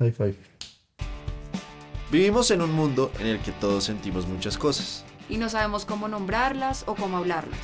High 0.00 0.12
five. 0.12 0.34
Vivimos 2.10 2.50
en 2.50 2.60
un 2.62 2.72
mundo 2.72 3.12
en 3.20 3.26
el 3.28 3.38
que 3.40 3.52
todos 3.52 3.84
sentimos 3.84 4.26
muchas 4.26 4.58
cosas. 4.58 5.04
Y 5.28 5.36
no 5.36 5.48
sabemos 5.48 5.84
cómo 5.84 6.08
nombrarlas 6.08 6.82
o 6.88 6.96
cómo 6.96 7.18
hablarlas. 7.18 7.60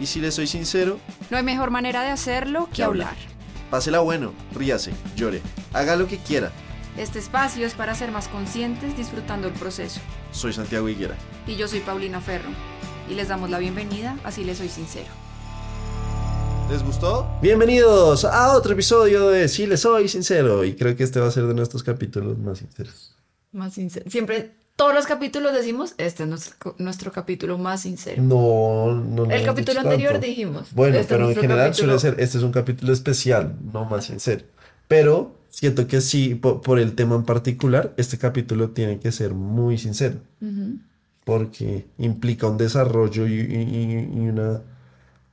Y 0.00 0.06
si 0.06 0.20
le 0.20 0.30
soy 0.30 0.46
sincero, 0.46 0.98
No 1.30 1.36
hay 1.36 1.42
mejor 1.42 1.70
manera 1.70 2.02
de 2.02 2.10
hacerlo 2.10 2.66
que 2.66 2.76
Que 2.76 2.82
hablar. 2.84 3.08
hablar. 3.10 3.26
pásela 3.70 3.98
bueno, 4.00 4.32
ríase, 4.54 4.92
llore, 5.16 5.42
haga 5.74 5.96
lo 5.96 6.06
que 6.06 6.18
quiera. 6.18 6.52
Este 6.96 7.18
espacio 7.18 7.66
es 7.66 7.74
para 7.74 7.94
ser 7.94 8.10
más 8.12 8.28
conscientes 8.28 8.96
disfrutando 8.96 9.48
el 9.48 9.52
proceso. 9.54 10.00
Soy 10.32 10.52
Santiago 10.54 10.88
Higuera. 10.88 11.16
Y 11.46 11.56
yo 11.56 11.68
soy 11.68 11.80
Paulina 11.80 12.20
Ferro. 12.22 12.48
Y 13.10 13.14
les 13.14 13.28
damos 13.28 13.50
la 13.50 13.58
bienvenida, 13.58 14.16
así 14.24 14.44
les 14.44 14.58
soy 14.58 14.68
sincero. 14.70 15.08
¿Les 16.70 16.82
gustó? 16.82 17.26
Bienvenidos 17.40 18.24
a 18.24 18.52
otro 18.56 18.72
episodio 18.72 19.28
de 19.28 19.48
Si 19.48 19.66
le 19.66 19.76
soy 19.76 20.08
sincero. 20.08 20.64
Y 20.64 20.74
creo 20.74 20.96
que 20.96 21.04
este 21.04 21.20
va 21.20 21.28
a 21.28 21.30
ser 21.30 21.46
de 21.46 21.54
nuestros 21.54 21.82
capítulos 21.82 22.38
más 22.38 22.58
sinceros. 22.58 23.14
Más 23.52 23.74
sincero. 23.74 24.10
Siempre, 24.10 24.52
todos 24.74 24.92
los 24.94 25.06
capítulos 25.06 25.52
decimos, 25.54 25.94
este 25.98 26.24
es 26.24 26.28
nuestro, 26.28 26.74
nuestro 26.78 27.12
capítulo 27.12 27.56
más 27.56 27.82
sincero. 27.82 28.20
No, 28.22 28.92
no, 28.94 29.26
no. 29.26 29.32
el 29.32 29.40
no 29.42 29.46
capítulo 29.46 29.74
tanto. 29.76 29.90
anterior 29.90 30.20
dijimos. 30.20 30.68
Bueno, 30.74 30.98
este 30.98 31.14
es 31.14 31.18
pero 31.18 31.30
en 31.30 31.36
general 31.36 31.70
capítulo- 31.70 31.98
suele 31.98 32.16
ser, 32.16 32.20
este 32.24 32.38
es 32.38 32.44
un 32.44 32.52
capítulo 32.52 32.92
especial, 32.92 33.54
no 33.72 33.84
más 33.84 34.06
sincero. 34.06 34.44
Pero 34.88 35.36
siento 35.50 35.86
que 35.86 36.00
sí, 36.00 36.34
po- 36.34 36.60
por, 36.60 36.78
el 36.80 36.94
tema 36.94 37.14
en 37.14 37.24
particular, 37.24 37.94
este 37.96 38.18
capítulo 38.18 38.70
tiene 38.70 38.98
que 38.98 39.12
ser 39.12 39.34
muy 39.34 39.78
sincero. 39.78 40.16
Porque 41.24 41.86
implica 41.98 42.46
un 42.48 42.56
desarrollo 42.56 43.26
y, 43.26 43.32
y- 43.34 44.10
y 44.14 44.28
una, 44.28 44.62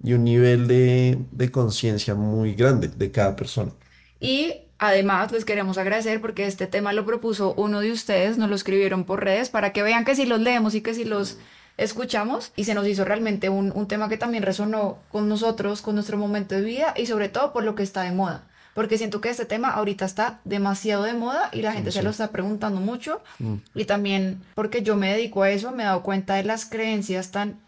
y 0.03 0.13
un 0.13 0.23
nivel 0.23 0.67
de, 0.67 1.17
de 1.31 1.51
conciencia 1.51 2.13
muy 2.13 2.53
grande 2.53 2.89
de 2.89 3.11
cada 3.11 3.35
persona. 3.35 3.71
Y 4.19 4.53
además 4.77 5.31
les 5.31 5.45
queremos 5.45 5.77
agradecer 5.77 6.19
porque 6.21 6.45
este 6.45 6.67
tema 6.67 6.93
lo 6.93 7.05
propuso 7.05 7.53
uno 7.55 7.79
de 7.79 7.91
ustedes, 7.91 8.37
nos 8.37 8.49
lo 8.49 8.55
escribieron 8.55 9.05
por 9.05 9.23
redes 9.23 9.49
para 9.49 9.71
que 9.71 9.83
vean 9.83 10.05
que 10.05 10.15
si 10.15 10.25
los 10.25 10.41
leemos 10.41 10.75
y 10.75 10.81
que 10.81 10.93
si 10.93 11.05
los 11.05 11.37
escuchamos 11.77 12.51
y 12.55 12.65
se 12.65 12.73
nos 12.73 12.87
hizo 12.87 13.03
realmente 13.05 13.49
un, 13.49 13.71
un 13.73 13.87
tema 13.87 14.09
que 14.09 14.17
también 14.17 14.43
resonó 14.43 14.99
con 15.11 15.27
nosotros, 15.27 15.81
con 15.81 15.95
nuestro 15.95 16.17
momento 16.17 16.55
de 16.55 16.61
vida 16.61 16.93
y 16.95 17.05
sobre 17.05 17.29
todo 17.29 17.53
por 17.53 17.63
lo 17.63 17.75
que 17.75 17.83
está 17.83 18.01
de 18.03 18.11
moda. 18.11 18.43
Porque 18.73 18.97
siento 18.97 19.21
que 19.21 19.29
este 19.29 19.45
tema 19.45 19.69
ahorita 19.69 20.03
está 20.05 20.39
demasiado 20.45 21.03
de 21.03 21.13
moda 21.13 21.49
y 21.51 21.61
la 21.61 21.73
gente 21.73 21.91
se 21.91 22.01
lo 22.01 22.09
está 22.09 22.31
preguntando 22.31 22.81
mucho. 22.81 23.21
Mm. 23.37 23.55
Y 23.75 23.85
también 23.85 24.41
porque 24.55 24.81
yo 24.81 24.95
me 24.95 25.13
dedico 25.13 25.43
a 25.43 25.51
eso, 25.51 25.71
me 25.71 25.83
he 25.83 25.85
dado 25.85 26.01
cuenta 26.01 26.35
de 26.35 26.43
las 26.43 26.65
creencias 26.65 27.29
tan, 27.29 27.59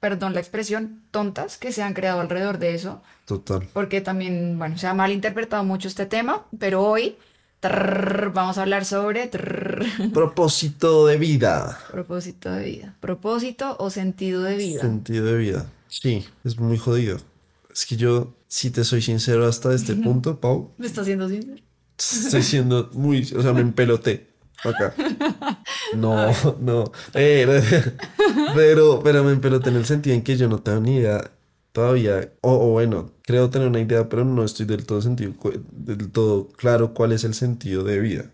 perdón 0.00 0.34
la 0.34 0.40
expresión, 0.40 1.02
tontas 1.10 1.56
que 1.56 1.72
se 1.72 1.82
han 1.82 1.94
creado 1.94 2.20
alrededor 2.20 2.58
de 2.58 2.74
eso 2.74 3.02
Total. 3.24 3.66
porque 3.72 4.00
también, 4.00 4.58
bueno, 4.58 4.76
se 4.78 4.86
ha 4.86 4.94
malinterpretado 4.94 5.64
mucho 5.64 5.88
este 5.88 6.06
tema, 6.06 6.44
pero 6.58 6.82
hoy 6.82 7.16
trrr, 7.60 8.32
vamos 8.32 8.58
a 8.58 8.62
hablar 8.62 8.84
sobre 8.84 9.26
trrr, 9.26 10.12
Propósito 10.12 11.06
de 11.06 11.16
vida. 11.16 11.78
propósito 11.90 12.50
de 12.52 12.64
vida. 12.64 12.94
Propósito 13.00 13.76
o 13.78 13.90
sentido 13.90 14.42
de 14.42 14.56
vida. 14.56 14.80
Sentido 14.82 15.24
de 15.26 15.36
vida. 15.36 15.66
Sí, 15.88 16.26
es 16.44 16.58
muy 16.58 16.76
jodido. 16.78 17.18
Es 17.72 17.86
que 17.86 17.96
yo, 17.96 18.34
si 18.48 18.70
te 18.70 18.84
soy 18.84 19.02
sincero 19.02 19.46
hasta 19.46 19.74
este 19.74 19.94
punto, 19.94 20.40
Pau, 20.40 20.72
¿Me 20.78 20.86
está 20.86 21.00
haciendo 21.02 21.28
sincero? 21.28 21.56
Estoy 21.98 22.42
siendo 22.42 22.90
muy, 22.92 23.22
o 23.34 23.42
sea, 23.42 23.52
me 23.54 23.60
empeloté 23.62 24.28
acá. 24.64 24.94
No, 25.92 26.32
no. 26.60 26.92
Pero, 27.12 27.52
pero, 28.54 29.00
pero 29.02 29.60
en 29.64 29.76
el 29.76 29.84
sentido 29.86 30.16
en 30.16 30.22
que 30.22 30.36
yo 30.36 30.48
no 30.48 30.58
tengo 30.60 30.80
ni 30.80 30.96
idea 30.96 31.30
todavía, 31.72 32.32
o, 32.40 32.52
o 32.54 32.70
bueno, 32.70 33.12
creo 33.22 33.50
tener 33.50 33.68
una 33.68 33.80
idea, 33.80 34.08
pero 34.08 34.24
no 34.24 34.44
estoy 34.44 34.66
del 34.66 34.86
todo 34.86 35.00
sentido, 35.02 35.32
del 35.72 36.10
todo 36.10 36.48
claro 36.48 36.94
cuál 36.94 37.12
es 37.12 37.24
el 37.24 37.34
sentido 37.34 37.84
de 37.84 38.00
vida 38.00 38.30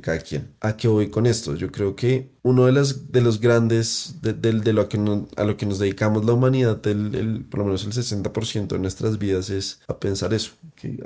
cada 0.00 0.18
quien. 0.18 0.54
¿A 0.60 0.76
qué 0.76 0.88
voy 0.88 1.10
con 1.10 1.26
esto? 1.26 1.54
Yo 1.54 1.70
creo 1.72 1.96
que 1.96 2.30
uno 2.42 2.66
de 2.66 2.72
los, 2.72 3.10
de 3.12 3.20
los 3.22 3.40
grandes, 3.40 4.16
de, 4.22 4.32
de 4.34 4.72
lo 4.72 4.88
que 4.88 4.98
no- 4.98 5.28
a 5.36 5.44
lo 5.44 5.56
que 5.56 5.66
nos 5.66 5.78
dedicamos 5.78 6.24
la 6.24 6.32
humanidad, 6.34 6.80
por 6.80 7.58
lo 7.60 7.64
menos 7.66 7.84
el 7.84 7.92
60% 7.92 8.74
de 8.74 8.80
nuestras 8.80 9.18
vidas 9.18 9.50
es 9.50 9.80
a 9.88 9.98
pensar 9.98 10.34
eso, 10.34 10.52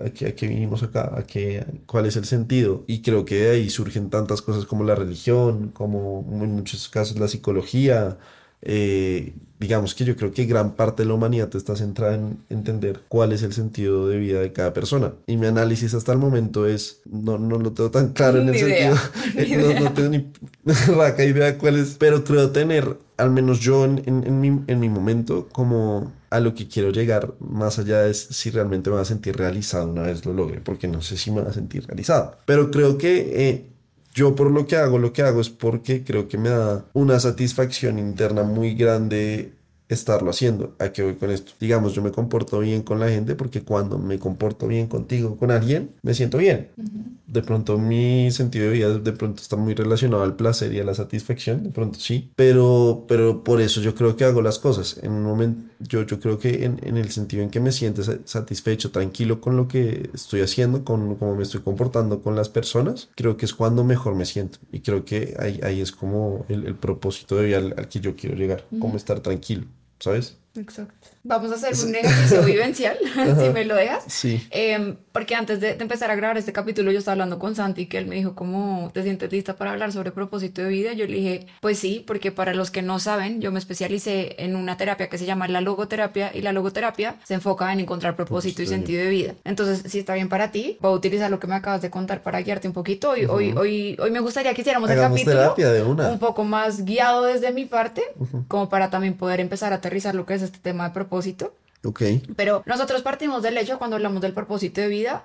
a, 0.05 0.11
qué, 0.11 0.27
a 0.29 0.35
qué 0.35 0.47
vinimos 0.49 0.83
acá, 0.83 1.13
a 1.17 1.25
qué, 1.25 1.65
cuál 1.87 2.07
es 2.07 2.17
el 2.17 2.25
sentido. 2.25 2.85
Y 2.87 3.03
creo 3.03 3.25
que 3.25 3.37
de 3.37 3.51
ahí 3.51 3.71
surgen 3.71 4.11
tantas 4.11 4.43
cosas 4.43 4.65
como 4.67 4.85
la 4.85 4.95
religión, 4.95 5.69
como 5.71 6.27
en 6.43 6.51
muchos 6.53 6.89
casos 6.89 7.19
la 7.19 7.29
psicología. 7.29 8.19
Eh, 8.63 9.35
digamos 9.61 9.95
que 9.95 10.05
yo 10.05 10.17
creo 10.17 10.33
que 10.33 10.45
gran 10.47 10.77
parte 10.77 11.03
de 11.03 11.09
la 11.09 11.15
humanidad 11.15 11.55
está 11.57 11.75
centrada 11.77 12.15
en 12.15 12.39
entender 12.49 13.01
cuál 13.09 13.33
es 13.33 13.43
el 13.43 13.53
sentido 13.53 14.09
de 14.09 14.19
vida 14.19 14.41
de 14.41 14.53
cada 14.53 14.73
persona. 14.73 15.15
Y 15.27 15.37
mi 15.37 15.47
análisis 15.47 15.95
hasta 15.95 16.13
el 16.13 16.19
momento 16.19 16.67
es, 16.67 17.01
no, 17.11 17.39
no 17.39 17.59
lo 17.59 17.73
tengo 17.73 17.91
tan 17.91 18.13
claro 18.13 18.41
en 18.41 18.49
el 18.49 18.57
idea, 18.57 18.97
sentido, 18.97 19.73
no, 19.75 19.81
no 19.81 19.93
tengo 19.93 20.09
ni 20.11 20.33
raca 20.97 21.25
idea 21.25 21.59
cuál 21.59 21.77
es, 21.77 21.97
pero 21.99 22.23
creo 22.25 22.51
tener, 22.51 22.99
al 23.17 23.31
menos 23.31 23.61
yo 23.61 23.85
en, 23.85 24.03
en- 24.07 24.25
en 24.27 24.41
mi, 24.41 24.61
en 24.67 24.81
mi 24.81 24.89
momento, 24.89 25.49
como 25.53 26.13
a 26.31 26.41
lo 26.41 26.55
que 26.55 26.69
quiero 26.69 26.91
llegar, 26.91 27.35
más 27.41 27.79
allá 27.79 28.07
es 28.07 28.19
si 28.31 28.51
realmente 28.51 28.91
me 28.91 28.97
va 28.97 29.03
a 29.03 29.07
sentir 29.07 29.37
realizado 29.37 29.89
una 29.91 30.03
vez 30.03 30.25
lo 30.27 30.33
logre, 30.35 30.61
porque 30.61 30.87
no 30.87 31.01
sé 31.01 31.17
si 31.17 31.31
me 31.31 31.41
va 31.43 31.51
a 31.51 31.53
sentir 31.55 31.87
realizado. 31.87 32.37
Pero 32.45 32.71
creo 32.71 32.99
que 32.99 33.49
eh, 33.49 33.71
yo 34.19 34.35
por 34.35 34.51
lo 34.51 34.67
que 34.67 34.75
hago, 34.75 34.99
lo 34.99 35.13
que 35.13 35.23
hago 35.23 35.41
es 35.41 35.49
porque 35.49 36.03
creo 36.03 36.27
que 36.27 36.39
me 36.39 36.49
da 36.49 36.87
una 36.93 37.21
satisfacción 37.21 38.01
interna 38.01 38.43
muy 38.43 38.75
grande 38.75 39.53
estarlo 39.89 40.31
haciendo. 40.31 40.75
¿A 40.79 40.91
qué 40.93 41.03
voy 41.03 41.15
con 41.15 41.31
esto? 41.31 41.53
Digamos, 41.61 41.95
yo 41.95 42.03
me 42.03 42.13
comporto 42.13 42.61
bien 42.61 42.83
con 42.83 43.01
la 43.01 43.09
gente 43.09 43.35
porque 43.35 43.63
cuando 43.63 43.99
me 43.99 44.19
comporto 44.19 44.67
bien 44.67 44.87
contigo, 44.87 45.37
con 45.37 45.51
alguien, 45.51 45.91
me 46.03 46.15
siento 46.15 46.39
bien. 46.39 46.69
De 47.27 47.43
pronto 47.43 47.77
mi 47.77 48.31
sentido 48.31 48.67
de 48.67 48.73
vida 48.73 48.99
de 48.99 49.13
pronto 49.13 49.43
está 49.43 49.55
muy 49.57 49.75
relacionado 49.75 50.23
al 50.23 50.35
placer 50.37 50.73
y 50.73 50.81
a 50.81 50.85
la 50.85 50.95
satisfacción, 50.95 51.63
de 51.63 51.69
pronto 51.71 51.99
sí, 52.01 52.31
pero, 52.37 53.05
pero 53.07 53.45
por 53.45 53.61
eso 53.61 53.83
yo 53.83 53.95
creo 53.95 54.17
que 54.17 54.25
hago 54.25 54.41
las 54.41 54.59
cosas. 54.59 54.99
En 55.03 55.13
un 55.13 55.25
momento, 55.25 55.63
yo, 55.79 56.07
yo 56.07 56.21
creo 56.21 56.39
que 56.39 56.65
en, 56.65 56.81
en 56.83 56.97
el 56.97 57.11
sentido 57.11 57.43
en 57.43 57.51
que 57.51 57.61
me 57.61 57.71
siento 57.71 58.03
sa- 58.03 58.19
satisfecho, 58.25 58.91
tranquilo 58.93 59.43
con 59.43 59.59
lo 59.59 59.69
que 59.69 60.09
estoy 60.15 60.41
haciendo, 60.41 60.85
con 60.85 61.17
cómo 61.17 61.35
me 61.35 61.43
estoy 61.43 61.61
comportando 61.61 62.23
con 62.23 62.35
las 62.35 62.49
personas, 62.49 63.11
creo 63.15 63.37
que 63.37 63.45
es 63.45 63.53
cuando 63.55 63.85
mejor 63.85 64.15
me 64.15 64.25
siento. 64.25 64.59
Y 64.73 64.81
creo 64.81 65.05
que 65.05 65.35
ahí, 65.39 65.61
ahí 65.63 65.83
es 65.83 65.93
como 65.93 66.47
el, 66.49 66.65
el 66.67 66.77
propósito 66.77 67.37
de 67.37 67.45
vida 67.45 67.59
al, 67.59 67.75
al 67.77 67.89
que 67.89 68.01
yo 68.01 68.17
quiero 68.17 68.37
llegar, 68.37 68.65
como 68.79 68.97
estar 68.97 69.21
tranquilo, 69.21 69.67
¿sabes? 70.01 70.37
Exacto. 70.57 71.09
Vamos 71.29 71.53
a 71.53 71.57
hacer 71.57 71.75
un 71.87 71.95
ejercicio 71.95 72.43
vivencial, 72.43 72.97
si 73.39 73.51
me 73.51 73.65
lo 73.67 73.75
dejas. 73.75 74.05
Sí. 74.07 74.47
Em, 74.51 74.97
porque 75.13 75.35
antes 75.35 75.61
de, 75.61 75.75
de 75.75 75.83
empezar 75.83 76.11
a 76.11 76.15
grabar 76.17 76.39
este 76.39 76.53
capítulo 76.55 76.91
yo 76.91 76.99
estaba 77.01 77.13
hablando 77.13 77.39
con 77.39 77.55
Santi 77.55 77.87
que 77.87 77.99
él 77.99 78.07
me 78.07 78.15
dijo 78.15 78.35
¿cómo 78.35 78.91
te 78.95 79.03
sientes 79.03 79.31
lista 79.31 79.57
para 79.57 79.73
hablar 79.73 79.93
sobre 79.93 80.11
propósito 80.11 80.63
de 80.63 80.69
vida? 80.69 80.93
Yo 80.95 81.07
le 81.07 81.17
dije 81.17 81.47
pues 81.61 81.79
sí, 81.79 82.03
porque 82.07 82.33
para 82.33 82.55
los 82.55 82.71
que 82.71 82.81
no 82.81 82.99
saben 82.99 83.41
yo 83.43 83.53
me 83.53 83.59
especialicé 83.59 84.37
en 84.39 84.57
una 84.57 84.77
terapia 84.79 85.09
que 85.09 85.19
se 85.19 85.27
llama 85.27 85.49
la 85.49 85.61
logoterapia 85.61 86.31
y 86.35 86.41
la 86.41 86.53
logoterapia 86.53 87.17
se 87.25 87.35
enfoca 87.35 87.73
en 87.73 87.81
encontrar 87.81 88.17
propósito 88.17 88.29
y 88.29 88.29
Propósito 88.29 88.63
de 88.63 88.67
sentido 88.79 89.05
de 89.05 89.11
vida. 89.11 89.35
Entonces 89.45 89.91
si 89.91 89.99
está 89.99 90.15
bien 90.15 90.29
para 90.29 90.51
ti, 90.51 90.79
voy 90.81 90.93
a 90.93 90.95
utilizar 90.95 91.31
lo 91.31 91.39
que 91.41 91.47
me 91.47 91.57
acabas 91.57 91.83
de 91.83 91.91
contar 91.91 92.23
para 92.23 92.41
guiarte 92.41 92.69
un 92.69 92.75
poquito. 92.75 93.11
Hoy, 93.11 93.27
hoy, 93.27 93.53
hoy, 93.57 93.97
hoy 94.01 94.11
me 94.11 94.21
gustaría 94.21 94.55
que 94.55 94.63
hiciéramos 94.63 94.89
el 94.89 94.99
Hagamos 94.99 95.19
capítulo 95.19 95.41
terapia 95.41 95.73
de 95.73 95.83
una. 95.83 96.09
un 96.09 96.19
poco 96.19 96.45
más 96.45 96.85
guiado 96.85 97.25
desde 97.25 97.53
mi 97.53 97.65
parte, 97.65 98.03
como 98.47 98.69
para 98.69 98.89
también 98.89 99.15
poder 99.15 99.41
empezar 99.41 99.73
a 99.73 99.77
aterrizar 99.77 100.15
lo 100.15 100.25
que 100.25 100.35
es 100.35 100.43
este 100.43 100.59
tema 100.59 100.89
de 100.89 100.95
propósito. 100.95 101.18
Ok. 101.85 102.03
Pero 102.37 102.63
nosotros 102.67 103.03
partimos 103.03 103.43
del 103.43 103.57
hecho 103.59 103.79
cuando 103.79 103.97
hablamos 103.97 104.21
del 104.21 104.33
propósito 104.33 104.81
de 104.81 104.89
vida, 104.89 105.25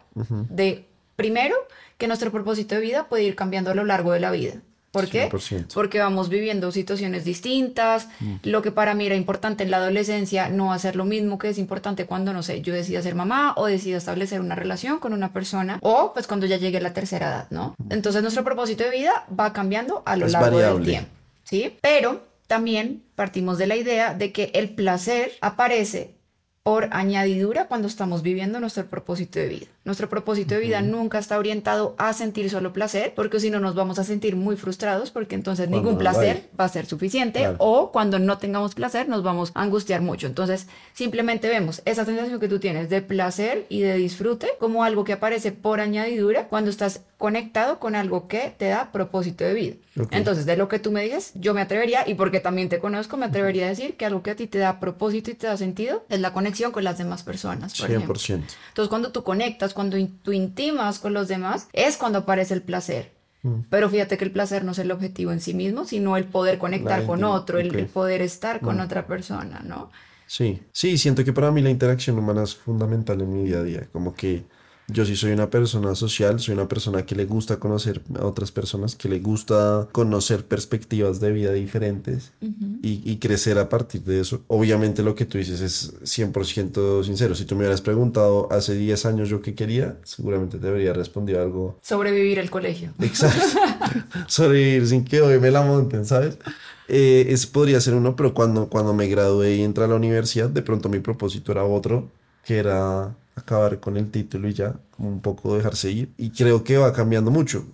de 0.49 0.85
primero 1.15 1.55
que 1.97 2.07
nuestro 2.07 2.31
propósito 2.31 2.75
de 2.75 2.81
vida 2.81 3.07
puede 3.07 3.23
ir 3.23 3.35
cambiando 3.35 3.71
a 3.71 3.75
lo 3.75 3.83
largo 3.85 4.11
de 4.11 4.19
la 4.19 4.31
vida. 4.31 4.55
¿Por 4.91 5.09
qué? 5.09 5.27
100%. 5.27 5.73
Porque 5.73 5.97
vamos 5.97 6.29
viviendo 6.29 6.71
situaciones 6.71 7.25
distintas. 7.25 8.09
Lo 8.43 8.61
que 8.61 8.71
para 8.71 8.93
mí 8.93 9.07
era 9.07 9.15
importante 9.15 9.63
en 9.63 9.71
la 9.71 9.77
adolescencia 9.77 10.49
no 10.49 10.67
va 10.67 10.75
a 10.75 10.79
ser 10.79 10.95
lo 10.95 11.03
mismo 11.03 11.39
que 11.39 11.49
es 11.49 11.57
importante 11.57 12.05
cuando, 12.05 12.31
no 12.31 12.43
sé, 12.43 12.61
yo 12.61 12.75
decida 12.75 13.01
ser 13.01 13.15
mamá 13.15 13.53
o 13.57 13.65
decida 13.65 13.97
establecer 13.97 14.39
una 14.39 14.53
relación 14.53 14.99
con 14.99 15.13
una 15.13 15.33
persona 15.33 15.79
o 15.81 16.13
pues 16.13 16.27
cuando 16.27 16.45
ya 16.45 16.57
llegue 16.57 16.77
a 16.77 16.81
la 16.81 16.93
tercera 16.93 17.27
edad, 17.29 17.47
¿no? 17.49 17.73
Entonces 17.89 18.21
nuestro 18.21 18.43
propósito 18.43 18.83
de 18.83 18.91
vida 18.91 19.25
va 19.37 19.51
cambiando 19.51 20.03
a 20.05 20.15
lo 20.15 20.27
Es 20.27 20.33
largo 20.33 20.57
variable. 20.57 20.77
del 20.77 20.85
tiempo, 20.87 21.09
¿sí? 21.43 21.75
Pero 21.81 22.21
también 22.47 23.03
partimos 23.15 23.57
de 23.57 23.67
la 23.67 23.75
idea 23.75 24.13
de 24.13 24.31
que 24.31 24.51
el 24.53 24.69
placer 24.69 25.31
aparece 25.41 26.15
por 26.63 26.89
añadidura 26.91 27.67
cuando 27.67 27.87
estamos 27.87 28.21
viviendo 28.21 28.59
nuestro 28.59 28.87
propósito 28.87 29.39
de 29.39 29.47
vida. 29.49 29.67
Nuestro 29.85 30.07
propósito 30.07 30.55
de 30.55 30.61
vida 30.61 30.81
nunca 30.81 31.19
está 31.19 31.37
orientado 31.37 31.93
a 31.97 32.13
sentir 32.13 32.49
solo 32.49 32.71
placer, 32.71 33.13
porque 33.15 33.39
si 33.41 33.49
no 33.49 33.59
nos 33.59 33.75
vamos 33.75 33.99
a 33.99 34.05
sentir 34.05 34.35
muy 34.37 34.55
frustrados, 34.55 35.11
porque 35.11 35.35
entonces 35.35 35.67
Cuando 35.67 35.77
ningún 35.89 35.99
placer 35.99 36.49
va 36.57 36.65
a 36.65 36.69
ser 36.69 36.85
suficiente, 36.85 37.39
Claro. 37.39 37.55
o 37.59 37.91
cuando 37.91 38.17
no 38.17 38.37
tengamos 38.37 38.75
placer 38.75 39.09
nos 39.09 39.23
vamos 39.23 39.51
a 39.55 39.61
angustiar 39.61 40.01
mucho. 40.01 40.27
Entonces 40.27 40.67
simplemente 40.93 41.49
vemos 41.49 41.81
esa 41.85 42.05
sensación 42.05 42.39
que 42.39 42.47
tú 42.47 42.59
tienes 42.59 42.89
de 42.89 43.01
placer 43.01 43.65
y 43.67 43.81
de 43.81 43.95
disfrute 43.97 44.47
como 44.59 44.83
algo 44.85 45.03
que 45.03 45.13
aparece 45.13 45.51
por 45.51 45.81
añadidura 45.81 46.47
cuando 46.47 46.69
estás 46.69 47.01
conectado 47.17 47.79
con 47.79 47.95
algo 47.95 48.27
que 48.27 48.53
te 48.57 48.67
da 48.67 48.91
propósito 48.91 49.43
de 49.45 49.53
vida. 49.53 49.75
Entonces, 50.11 50.45
de 50.45 50.57
lo 50.57 50.67
que 50.67 50.79
tú 50.79 50.91
me 50.91 51.03
dices, 51.03 51.31
yo 51.35 51.53
me 51.53 51.61
atrevería, 51.61 52.03
y 52.07 52.15
porque 52.15 52.39
también 52.39 52.67
te 52.67 52.79
conozco, 52.79 53.15
me 53.15 53.27
atrevería 53.27 53.67
a 53.67 53.69
decir 53.69 53.95
que 53.95 54.05
algo 54.05 54.23
que 54.23 54.31
a 54.31 54.35
ti 54.35 54.47
te 54.47 54.57
da 54.57 54.79
propósito 54.79 55.29
y 55.31 55.35
te 55.35 55.45
da 55.47 55.55
sentido 55.55 56.03
es 56.09 56.19
la 56.19 56.33
conexión 56.33 56.71
con 56.71 56.83
las 56.83 56.97
demás 56.97 57.23
personas, 57.23 57.79
por 57.79 57.89
ejemplo. 57.91 58.15
100%. 58.15 58.43
Entonces, 58.69 58.89
cuando 58.89 59.11
tú 59.11 59.23
conectas 59.23 59.72
conectas, 59.73 59.99
cuando 59.99 60.15
tú 60.23 60.31
intimas 60.31 60.99
con 60.99 61.13
los 61.13 61.27
demás, 61.27 61.67
es 61.73 61.97
cuando 61.97 62.19
aparece 62.19 62.53
el 62.53 62.61
placer. 62.61 63.11
Mm. 63.43 63.61
Pero 63.69 63.89
fíjate 63.89 64.17
que 64.17 64.25
el 64.25 64.31
placer 64.31 64.63
no 64.63 64.71
es 64.71 64.79
el 64.79 64.91
objetivo 64.91 65.31
en 65.31 65.41
sí 65.41 65.53
mismo, 65.53 65.85
sino 65.85 66.17
el 66.17 66.25
poder 66.25 66.57
conectar 66.57 67.05
con 67.05 67.23
otro, 67.23 67.59
el, 67.59 67.87
poder 67.87 68.21
estar 68.21 68.61
con 68.61 68.77
mm. 68.77 68.81
otra 68.81 69.05
persona, 69.05 69.61
¿no? 69.63 69.91
Sí, 70.25 70.61
sí, 70.71 70.97
siento 70.97 71.23
que 71.23 71.33
para 71.33 71.51
mí 71.51 71.61
la 71.61 71.69
interacción 71.69 72.17
humana 72.17 72.43
es 72.43 72.55
fundamental 72.55 73.21
en 73.21 73.33
mi 73.33 73.43
día 73.43 73.57
a 73.57 73.63
día, 73.63 73.87
como 73.91 74.15
que 74.15 74.43
yo 74.87 75.05
sí 75.05 75.15
soy 75.15 75.31
una 75.31 75.49
persona 75.49 75.95
social, 75.95 76.39
soy 76.39 76.53
una 76.53 76.67
persona 76.67 77.05
que 77.05 77.15
le 77.15 77.25
gusta 77.25 77.57
conocer 77.57 78.01
a 78.19 78.25
otras 78.25 78.51
personas, 78.51 78.95
que 78.95 79.07
le 79.07 79.19
gusta 79.19 79.87
conocer 79.91 80.45
perspectivas 80.45 81.19
de 81.19 81.31
vida 81.31 81.53
diferentes 81.53 82.31
y, 82.81 83.17
crecer 83.17 83.57
a 83.57 83.69
partir 83.69 84.03
de 84.03 84.19
eso. 84.19 84.41
Obviamente 84.47 85.01
lo 85.01 85.15
que 85.15 85.25
tú 85.25 85.37
dices 85.37 85.61
es 85.61 85.93
100% 86.01 87.03
sincero. 87.03 87.35
Si 87.35 87.45
tú 87.45 87.55
me 87.55 87.61
hubieras 87.61 87.79
preguntado 87.79 88.51
hace 88.51 88.75
10 88.75 89.05
años 89.05 89.29
yo 89.29 89.41
qué 89.41 89.55
quería, 89.55 89.97
seguramente 90.03 90.57
te 90.57 90.67
habría 90.67 90.91
respondido 90.91 91.41
algo. 91.41 91.79
Sobrevivir 91.81 92.39
el 92.39 92.49
colegio. 92.49 92.91
Exacto. 92.99 93.59
Sobrevivir 94.27 94.87
sin 94.87 95.05
que 95.05 95.21
hoy 95.21 95.39
me 95.39 95.51
la 95.51 95.61
monten, 95.61 96.05
¿sabes? 96.05 96.37
Eh, 96.89 97.27
ese 97.29 97.47
podría 97.47 97.79
ser 97.79 97.93
uno, 97.93 98.15
pero 98.17 98.33
cuando, 98.33 98.67
cuando 98.67 98.93
me 98.93 99.07
gradué 99.07 99.55
y 99.55 99.61
entré 99.61 99.85
a 99.85 99.87
la 99.87 99.95
universidad, 99.95 100.49
de 100.49 100.61
pronto 100.61 100.89
mi 100.89 100.99
propósito 100.99 101.53
era 101.53 101.63
otro, 101.63 102.09
que 102.43 102.57
era 102.57 103.15
acabar 103.35 103.79
con 103.79 103.97
el 103.97 104.11
título 104.11 104.47
y 104.47 104.53
ya, 104.53 104.75
como 104.91 105.09
un 105.09 105.21
poco 105.21 105.55
dejarse 105.55 105.91
ir. 105.91 106.13
Y 106.17 106.31
creo 106.31 106.63
que 106.63 106.77
va 106.77 106.93
cambiando 106.93 107.31
mucho. 107.31 107.65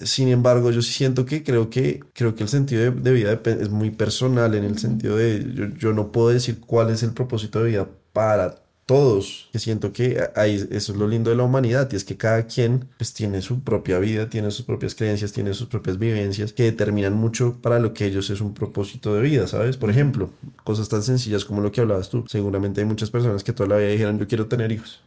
Sin 0.00 0.28
embargo, 0.28 0.70
yo 0.70 0.82
sí 0.82 0.92
siento 0.92 1.24
que 1.24 1.44
creo 1.44 1.70
que, 1.70 2.00
creo 2.12 2.34
que 2.34 2.42
el 2.42 2.48
sentido 2.48 2.90
de, 2.90 3.12
vida 3.12 3.40
es 3.44 3.70
muy 3.70 3.90
personal 3.90 4.54
en 4.54 4.64
el 4.64 4.78
sentido 4.78 5.16
de 5.16 5.52
yo, 5.54 5.66
yo, 5.76 5.92
no 5.92 6.10
puedo 6.10 6.30
decir 6.30 6.60
cuál 6.60 6.90
es 6.90 7.02
el 7.02 7.12
propósito 7.12 7.62
de 7.62 7.70
vida 7.70 7.88
para 8.12 8.61
todos. 8.92 9.48
Que 9.52 9.58
siento 9.58 9.90
que 9.94 10.22
ahí, 10.36 10.68
eso 10.70 10.92
es 10.92 10.98
lo 10.98 11.08
lindo 11.08 11.30
de 11.30 11.36
la 11.36 11.44
humanidad 11.44 11.88
y 11.90 11.96
es 11.96 12.04
que 12.04 12.18
cada 12.18 12.46
quien 12.46 12.84
pues 12.98 13.14
tiene 13.14 13.40
su 13.40 13.60
propia 13.60 13.98
vida, 13.98 14.28
tiene 14.28 14.50
sus 14.50 14.66
propias 14.66 14.94
creencias, 14.94 15.32
tiene 15.32 15.54
sus 15.54 15.66
propias 15.66 15.98
vivencias 15.98 16.52
que 16.52 16.64
determinan 16.64 17.14
mucho 17.14 17.56
para 17.62 17.78
lo 17.78 17.94
que 17.94 18.04
ellos 18.04 18.28
es 18.28 18.42
un 18.42 18.52
propósito 18.52 19.14
de 19.14 19.22
vida, 19.22 19.46
¿sabes? 19.46 19.78
Por 19.78 19.88
ejemplo, 19.88 20.28
cosas 20.62 20.90
tan 20.90 21.02
sencillas 21.02 21.46
como 21.46 21.62
lo 21.62 21.72
que 21.72 21.80
hablabas 21.80 22.10
tú. 22.10 22.24
Seguramente 22.28 22.82
hay 22.82 22.86
muchas 22.86 23.10
personas 23.10 23.42
que 23.42 23.54
toda 23.54 23.70
la 23.70 23.76
vida 23.78 23.88
dijeron 23.88 24.18
yo 24.18 24.28
quiero 24.28 24.46
tener 24.46 24.70
hijos. 24.70 25.00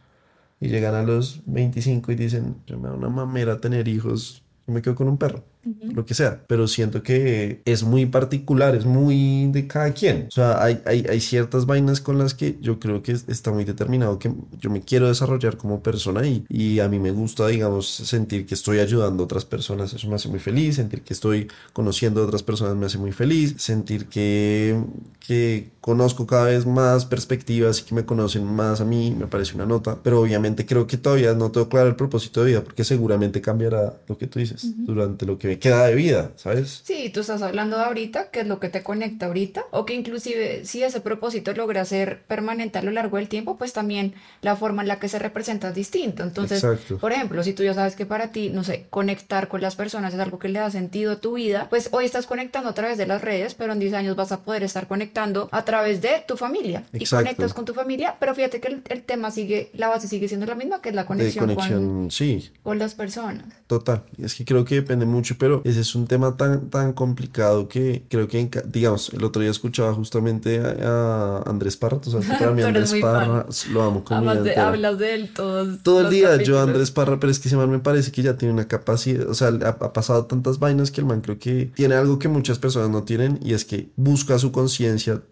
Y 0.60 0.66
llegan 0.66 0.96
a 0.96 1.02
los 1.02 1.42
25 1.46 2.10
y 2.10 2.14
dicen, 2.16 2.56
yo 2.66 2.78
me 2.78 2.88
da 2.88 2.94
una 2.94 3.08
mamera 3.08 3.60
tener 3.60 3.86
hijos, 3.86 4.42
me 4.66 4.82
quedo 4.82 4.96
con 4.96 5.06
un 5.06 5.16
perro 5.16 5.44
lo 5.80 6.04
que 6.04 6.14
sea, 6.14 6.44
pero 6.46 6.68
siento 6.68 7.02
que 7.02 7.62
es 7.64 7.82
muy 7.82 8.06
particular, 8.06 8.74
es 8.74 8.84
muy 8.84 9.50
de 9.52 9.66
cada 9.66 9.92
quien. 9.92 10.26
O 10.28 10.30
sea, 10.30 10.62
hay, 10.62 10.80
hay, 10.86 11.06
hay 11.08 11.20
ciertas 11.20 11.66
vainas 11.66 12.00
con 12.00 12.18
las 12.18 12.34
que 12.34 12.58
yo 12.60 12.78
creo 12.78 13.02
que 13.02 13.12
está 13.12 13.50
muy 13.50 13.64
determinado 13.64 14.18
que 14.18 14.32
yo 14.58 14.70
me 14.70 14.80
quiero 14.80 15.08
desarrollar 15.08 15.56
como 15.56 15.82
persona 15.82 16.26
y, 16.26 16.44
y 16.48 16.80
a 16.80 16.88
mí 16.88 16.98
me 16.98 17.10
gusta, 17.10 17.46
digamos, 17.48 17.88
sentir 17.88 18.46
que 18.46 18.54
estoy 18.54 18.78
ayudando 18.78 19.22
a 19.22 19.26
otras 19.26 19.44
personas, 19.44 19.92
eso 19.92 20.08
me 20.08 20.16
hace 20.16 20.28
muy 20.28 20.38
feliz, 20.38 20.76
sentir 20.76 21.02
que 21.02 21.14
estoy 21.14 21.48
conociendo 21.72 22.22
a 22.22 22.26
otras 22.26 22.42
personas 22.42 22.76
me 22.76 22.86
hace 22.86 22.98
muy 22.98 23.12
feliz, 23.12 23.54
sentir 23.58 24.06
que, 24.06 24.80
que 25.20 25.70
conozco 25.80 26.26
cada 26.26 26.46
vez 26.46 26.66
más 26.66 27.04
perspectivas 27.06 27.80
y 27.80 27.84
que 27.84 27.94
me 27.94 28.04
conocen 28.04 28.44
más 28.44 28.80
a 28.80 28.84
mí, 28.84 29.14
me 29.16 29.26
parece 29.26 29.54
una 29.54 29.66
nota, 29.66 29.98
pero 30.02 30.20
obviamente 30.20 30.66
creo 30.66 30.86
que 30.86 30.96
todavía 30.96 31.34
no 31.34 31.50
tengo 31.50 31.68
claro 31.68 31.88
el 31.88 31.96
propósito 31.96 32.42
de 32.42 32.50
vida 32.50 32.64
porque 32.64 32.84
seguramente 32.84 33.40
cambiará 33.40 34.00
lo 34.08 34.18
que 34.18 34.26
tú 34.26 34.38
dices 34.38 34.74
durante 34.86 35.26
lo 35.26 35.38
que 35.38 35.55
queda 35.58 35.86
de 35.86 35.94
vida, 35.94 36.32
¿sabes? 36.36 36.82
Sí, 36.84 37.10
tú 37.10 37.20
estás 37.20 37.42
hablando 37.42 37.76
de 37.76 37.84
ahorita, 37.84 38.30
que 38.30 38.40
es 38.40 38.46
lo 38.46 38.60
que 38.60 38.68
te 38.68 38.82
conecta 38.82 39.26
ahorita, 39.26 39.64
o 39.70 39.84
que 39.84 39.94
inclusive 39.94 40.64
si 40.64 40.82
ese 40.82 41.00
propósito 41.00 41.52
logra 41.52 41.84
ser 41.84 42.22
permanente 42.22 42.78
a 42.78 42.82
lo 42.82 42.90
largo 42.90 43.16
del 43.16 43.28
tiempo, 43.28 43.56
pues 43.56 43.72
también 43.72 44.14
la 44.42 44.56
forma 44.56 44.82
en 44.82 44.88
la 44.88 44.98
que 44.98 45.08
se 45.08 45.18
representa 45.18 45.68
es 45.68 45.74
distinto. 45.74 46.22
Entonces, 46.22 46.64
por 47.00 47.12
ejemplo, 47.12 47.42
si 47.42 47.52
tú 47.52 47.62
ya 47.62 47.74
sabes 47.74 47.96
que 47.96 48.06
para 48.06 48.30
ti, 48.32 48.50
no 48.50 48.64
sé, 48.64 48.86
conectar 48.90 49.48
con 49.48 49.60
las 49.60 49.76
personas 49.76 50.14
es 50.14 50.20
algo 50.20 50.38
que 50.38 50.48
le 50.48 50.58
da 50.58 50.70
sentido 50.70 51.12
a 51.12 51.20
tu 51.20 51.34
vida, 51.34 51.66
pues 51.70 51.88
hoy 51.92 52.04
estás 52.04 52.26
conectando 52.26 52.70
a 52.70 52.74
través 52.74 52.98
de 52.98 53.06
las 53.06 53.22
redes, 53.22 53.54
pero 53.54 53.72
en 53.72 53.78
10 53.78 53.94
años 53.94 54.16
vas 54.16 54.32
a 54.32 54.42
poder 54.42 54.62
estar 54.62 54.86
conectando 54.86 55.48
a 55.52 55.64
través 55.64 56.00
de 56.00 56.24
tu 56.26 56.36
familia. 56.36 56.84
Y 56.92 57.06
conectas 57.06 57.54
con 57.54 57.64
tu 57.64 57.74
familia, 57.74 58.16
pero 58.18 58.34
fíjate 58.34 58.60
que 58.60 58.80
el, 58.88 59.02
tema 59.02 59.30
sigue, 59.30 59.70
la 59.74 59.88
base 59.88 60.08
sigue 60.08 60.28
siendo 60.28 60.46
la 60.46 60.54
misma, 60.54 60.80
que 60.80 60.90
es 60.90 60.94
la 60.94 61.06
conexión, 61.06 61.54
con, 61.54 62.10
sí. 62.10 62.50
con 62.62 62.78
las 62.78 62.94
personas. 62.94 63.44
Total, 63.66 64.04
es 64.18 64.34
que 64.34 64.44
creo 64.44 64.64
que 64.64 64.76
depende 64.76 65.06
mucho, 65.06 65.36
pero 65.38 65.45
ese 65.64 65.80
es 65.80 65.94
un 65.94 66.06
tema 66.06 66.36
tan, 66.36 66.70
tan 66.70 66.92
complicado 66.92 67.68
que 67.68 68.04
creo 68.08 68.28
que, 68.28 68.50
digamos, 68.66 69.12
el 69.12 69.24
otro 69.24 69.42
día 69.42 69.50
escuchaba 69.50 69.92
justamente 69.94 70.60
a, 70.60 71.42
Andrés 71.46 71.76
Parra, 71.76 71.98
o 71.98 72.02
sea, 72.04 72.20
para 72.38 72.52
mí 72.52 72.62
Andrés 72.62 72.94
Parra 73.00 73.46
lo 73.70 73.82
amo 73.82 74.04
como 74.04 74.30
Hablas 74.30 74.98
de 74.98 75.14
él 75.14 75.30
todo, 75.34 75.76
todo 75.78 76.00
el 76.02 76.10
día, 76.10 76.36
yo 76.42 76.60
Andrés 76.60 76.90
Parra, 76.90 77.18
pero 77.20 77.30
es 77.30 77.38
que 77.38 77.48
ese 77.48 77.56
man 77.56 77.70
me 77.70 77.78
parece 77.78 78.12
que 78.12 78.22
ya 78.22 78.36
tiene 78.36 78.54
una 78.54 78.68
capacidad, 78.68 79.28
o 79.28 79.34
sea, 79.34 79.48
ha, 79.48 79.68
ha 79.68 79.92
pasado 79.92 80.26
tantas 80.26 80.58
vainas 80.58 80.90
que 80.90 81.00
el 81.00 81.06
man 81.06 81.20
creo 81.20 81.38
que 81.38 81.70
tiene 81.74 81.94
algo 81.94 82.18
que 82.18 82.28
muchas 82.28 82.58
personas 82.58 82.90
no 82.90 83.04
tienen 83.04 83.38
y 83.42 83.54
es 83.54 83.64
que 83.64 83.90
busca 83.96 84.38
su 84.38 84.52
conciencia 84.52 85.22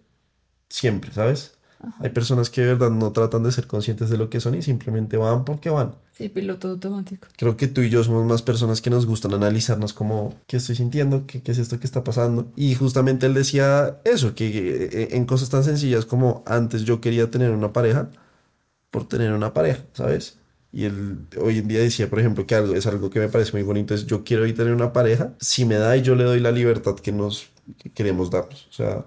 siempre, 0.69 1.13
¿sabes? 1.13 1.55
Hay 2.01 2.11
personas 2.11 2.51
que 2.51 2.63
de 2.63 2.69
verdad 2.69 2.91
no 2.91 3.13
tratan 3.13 3.43
de 3.43 3.53
ser 3.53 3.67
conscientes 3.67 4.11
de 4.11 4.17
lo 4.17 4.31
que 4.31 4.41
son 4.41 4.55
y 4.55 4.63
simplemente 4.63 5.17
van 5.17 5.45
porque 5.45 5.71
van. 5.71 5.95
Sí, 6.17 6.29
piloto 6.29 6.69
automático. 6.69 7.27
Creo 7.37 7.57
que 7.57 7.67
tú 7.67 7.81
y 7.81 7.91
yo 7.91 8.05
somos 8.05 8.25
más 8.25 8.43
personas 8.43 8.81
que 8.81 8.89
nos 8.89 9.05
gustan 9.05 9.35
analizarnos 9.35 9.93
como 9.93 10.33
qué 10.47 10.59
estoy 10.59 10.77
sintiendo, 10.77 11.27
qué, 11.27 11.43
qué 11.43 11.51
es 11.51 11.59
esto 11.59 11.81
que 11.81 11.87
está 11.87 12.05
pasando. 12.05 12.53
Y 12.55 12.77
justamente 12.77 13.27
él 13.27 13.35
decía 13.35 14.01
eso, 14.05 14.35
que 14.37 14.47
eh, 14.93 15.09
en 15.11 15.27
cosas 15.27 15.51
tan 15.51 15.65
sencillas 15.65 16.07
como 16.07 16.45
antes 16.47 16.85
yo 16.85 17.01
quería 17.01 17.33
tener 17.33 17.51
una 17.51 17.73
pareja 17.73 18.11
por 18.93 19.09
tener 19.09 19.33
una 19.33 19.53
pareja, 19.53 19.83
¿sabes? 19.93 20.39
Y 20.71 20.85
él 20.85 21.27
hoy 21.41 21.59
en 21.59 21.67
día 21.67 21.81
decía, 21.81 22.09
por 22.09 22.21
ejemplo, 22.21 22.47
que 22.47 22.55
algo, 22.55 22.75
es 22.77 22.87
algo 22.87 23.11
que 23.11 23.19
me 23.19 23.29
parece 23.29 23.51
muy 23.53 23.63
bonito, 23.63 23.93
es 23.93 24.07
yo 24.07 24.23
quiero 24.23 24.45
hoy 24.45 24.53
tener 24.53 24.73
una 24.73 24.93
pareja, 24.93 25.35
si 25.41 25.65
me 25.65 25.77
da 25.77 25.97
y 25.97 26.03
yo 26.03 26.15
le 26.15 26.23
doy 26.23 26.39
la 26.39 26.53
libertad 26.53 26.95
que 26.95 27.11
nos 27.11 27.49
queremos 27.93 28.31
darnos. 28.31 28.69
O 28.71 28.73
sea, 28.73 29.05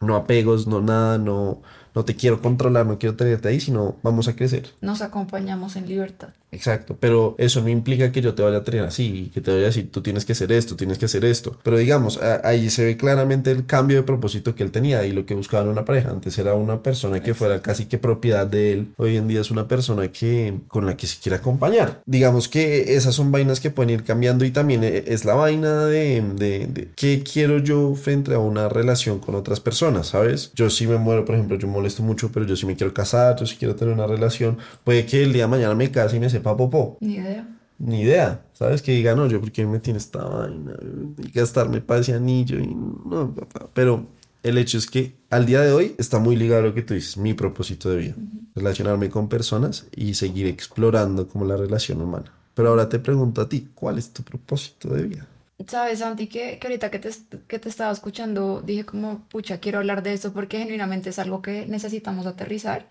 no 0.00 0.16
apegos, 0.16 0.66
no 0.66 0.80
nada, 0.80 1.18
no 1.18 1.60
no 1.94 2.04
te 2.04 2.16
quiero 2.16 2.40
controlar, 2.40 2.86
no 2.86 2.98
quiero 2.98 3.16
tenerte 3.16 3.48
ahí, 3.48 3.60
sino 3.60 3.96
vamos 4.02 4.28
a 4.28 4.36
crecer. 4.36 4.70
Nos 4.80 5.02
acompañamos 5.02 5.76
en 5.76 5.88
libertad. 5.88 6.30
Exacto, 6.52 6.96
pero 6.98 7.36
eso 7.38 7.60
no 7.60 7.68
implica 7.68 8.10
que 8.10 8.20
yo 8.20 8.34
te 8.34 8.42
vaya 8.42 8.58
a 8.58 8.64
tener 8.64 8.82
así, 8.82 9.30
que 9.32 9.40
te 9.40 9.52
vaya 9.52 9.62
a 9.62 9.66
decir, 9.66 9.90
tú 9.92 10.02
tienes 10.02 10.24
que 10.24 10.32
hacer 10.32 10.50
esto, 10.50 10.74
tienes 10.74 10.98
que 10.98 11.04
hacer 11.04 11.24
esto. 11.24 11.56
Pero 11.62 11.78
digamos, 11.78 12.18
ahí 12.42 12.70
se 12.70 12.84
ve 12.84 12.96
claramente 12.96 13.52
el 13.52 13.66
cambio 13.66 13.98
de 13.98 14.02
propósito 14.02 14.56
que 14.56 14.64
él 14.64 14.72
tenía 14.72 15.06
y 15.06 15.12
lo 15.12 15.24
que 15.26 15.34
buscaba 15.34 15.62
en 15.62 15.68
una 15.68 15.84
pareja. 15.84 16.10
Antes 16.10 16.36
era 16.38 16.54
una 16.54 16.82
persona 16.82 17.22
que 17.22 17.34
fuera 17.34 17.62
casi 17.62 17.84
que 17.86 17.98
propiedad 17.98 18.48
de 18.48 18.72
él. 18.72 18.88
Hoy 18.96 19.16
en 19.16 19.28
día 19.28 19.40
es 19.40 19.52
una 19.52 19.68
persona 19.68 20.08
que 20.10 20.58
con 20.66 20.86
la 20.86 20.96
que 20.96 21.06
se 21.06 21.20
quiere 21.20 21.36
acompañar. 21.36 22.02
Digamos 22.04 22.48
que 22.48 22.96
esas 22.96 23.14
son 23.14 23.30
vainas 23.30 23.60
que 23.60 23.70
pueden 23.70 23.90
ir 23.90 24.02
cambiando 24.02 24.44
y 24.44 24.50
también 24.50 24.82
e, 24.82 25.04
es 25.06 25.24
la 25.24 25.34
vaina 25.34 25.86
de, 25.86 26.20
de, 26.34 26.66
de 26.66 26.90
qué 26.96 27.22
quiero 27.22 27.58
yo 27.58 27.94
frente 27.94 28.34
a 28.34 28.40
una 28.40 28.68
relación 28.68 29.20
con 29.20 29.36
otras 29.36 29.60
personas, 29.60 30.08
¿sabes? 30.08 30.50
Yo 30.54 30.68
sí 30.68 30.88
me 30.88 30.96
muero, 30.98 31.24
por 31.24 31.36
ejemplo, 31.36 31.56
yo 31.56 31.68
molesto 31.68 32.02
mucho, 32.02 32.32
pero 32.32 32.44
yo 32.44 32.56
sí 32.56 32.66
me 32.66 32.74
quiero 32.74 32.92
casar, 32.92 33.36
yo 33.38 33.46
sí 33.46 33.54
quiero 33.56 33.76
tener 33.76 33.94
una 33.94 34.08
relación. 34.08 34.58
Puede 34.82 35.06
que 35.06 35.22
el 35.22 35.32
día 35.32 35.44
de 35.44 35.48
mañana 35.48 35.74
me 35.76 35.92
case 35.92 36.16
y 36.16 36.20
me 36.20 36.28
sepa 36.40 36.56
popó. 36.56 36.96
Ni 37.00 37.14
idea. 37.14 37.46
Ni 37.78 38.02
idea, 38.02 38.42
¿sabes? 38.52 38.82
Que 38.82 38.92
diga, 38.92 39.14
no, 39.14 39.26
yo 39.26 39.40
porque 39.40 39.64
me 39.66 39.78
tiene 39.78 39.98
esta 39.98 40.22
vaina 40.24 40.72
y 41.18 41.30
gastarme 41.30 41.80
para 41.80 42.00
ese 42.00 42.14
anillo 42.14 42.58
y 42.58 42.66
no, 42.66 43.34
pero 43.72 44.06
el 44.42 44.58
hecho 44.58 44.78
es 44.78 44.86
que 44.86 45.14
al 45.30 45.46
día 45.46 45.60
de 45.60 45.72
hoy 45.72 45.94
está 45.98 46.18
muy 46.18 46.36
ligado 46.36 46.62
a 46.62 46.66
lo 46.66 46.74
que 46.74 46.82
tú 46.82 46.94
dices, 46.94 47.16
mi 47.16 47.34
propósito 47.34 47.90
de 47.90 47.96
vida, 47.96 48.14
relacionarme 48.54 49.08
con 49.08 49.28
personas 49.28 49.86
y 49.94 50.14
seguir 50.14 50.46
explorando 50.46 51.28
como 51.28 51.44
la 51.44 51.56
relación 51.56 52.00
humana. 52.00 52.32
Pero 52.54 52.68
ahora 52.68 52.88
te 52.88 52.98
pregunto 52.98 53.40
a 53.40 53.48
ti, 53.48 53.68
¿cuál 53.74 53.98
es 53.98 54.12
tu 54.12 54.22
propósito 54.22 54.92
de 54.92 55.02
vida? 55.04 55.26
Sabes, 55.66 55.98
Santi, 55.98 56.26
que, 56.26 56.58
que 56.58 56.66
ahorita 56.66 56.90
que 56.90 56.98
te, 56.98 57.10
que 57.46 57.58
te 57.58 57.68
estaba 57.68 57.92
escuchando, 57.92 58.62
dije 58.64 58.84
como, 58.84 59.20
pucha, 59.28 59.58
quiero 59.58 59.78
hablar 59.78 60.02
de 60.02 60.14
esto 60.14 60.32
porque 60.32 60.58
genuinamente 60.58 61.10
es 61.10 61.18
algo 61.18 61.42
que 61.42 61.66
necesitamos 61.66 62.26
aterrizar. 62.26 62.88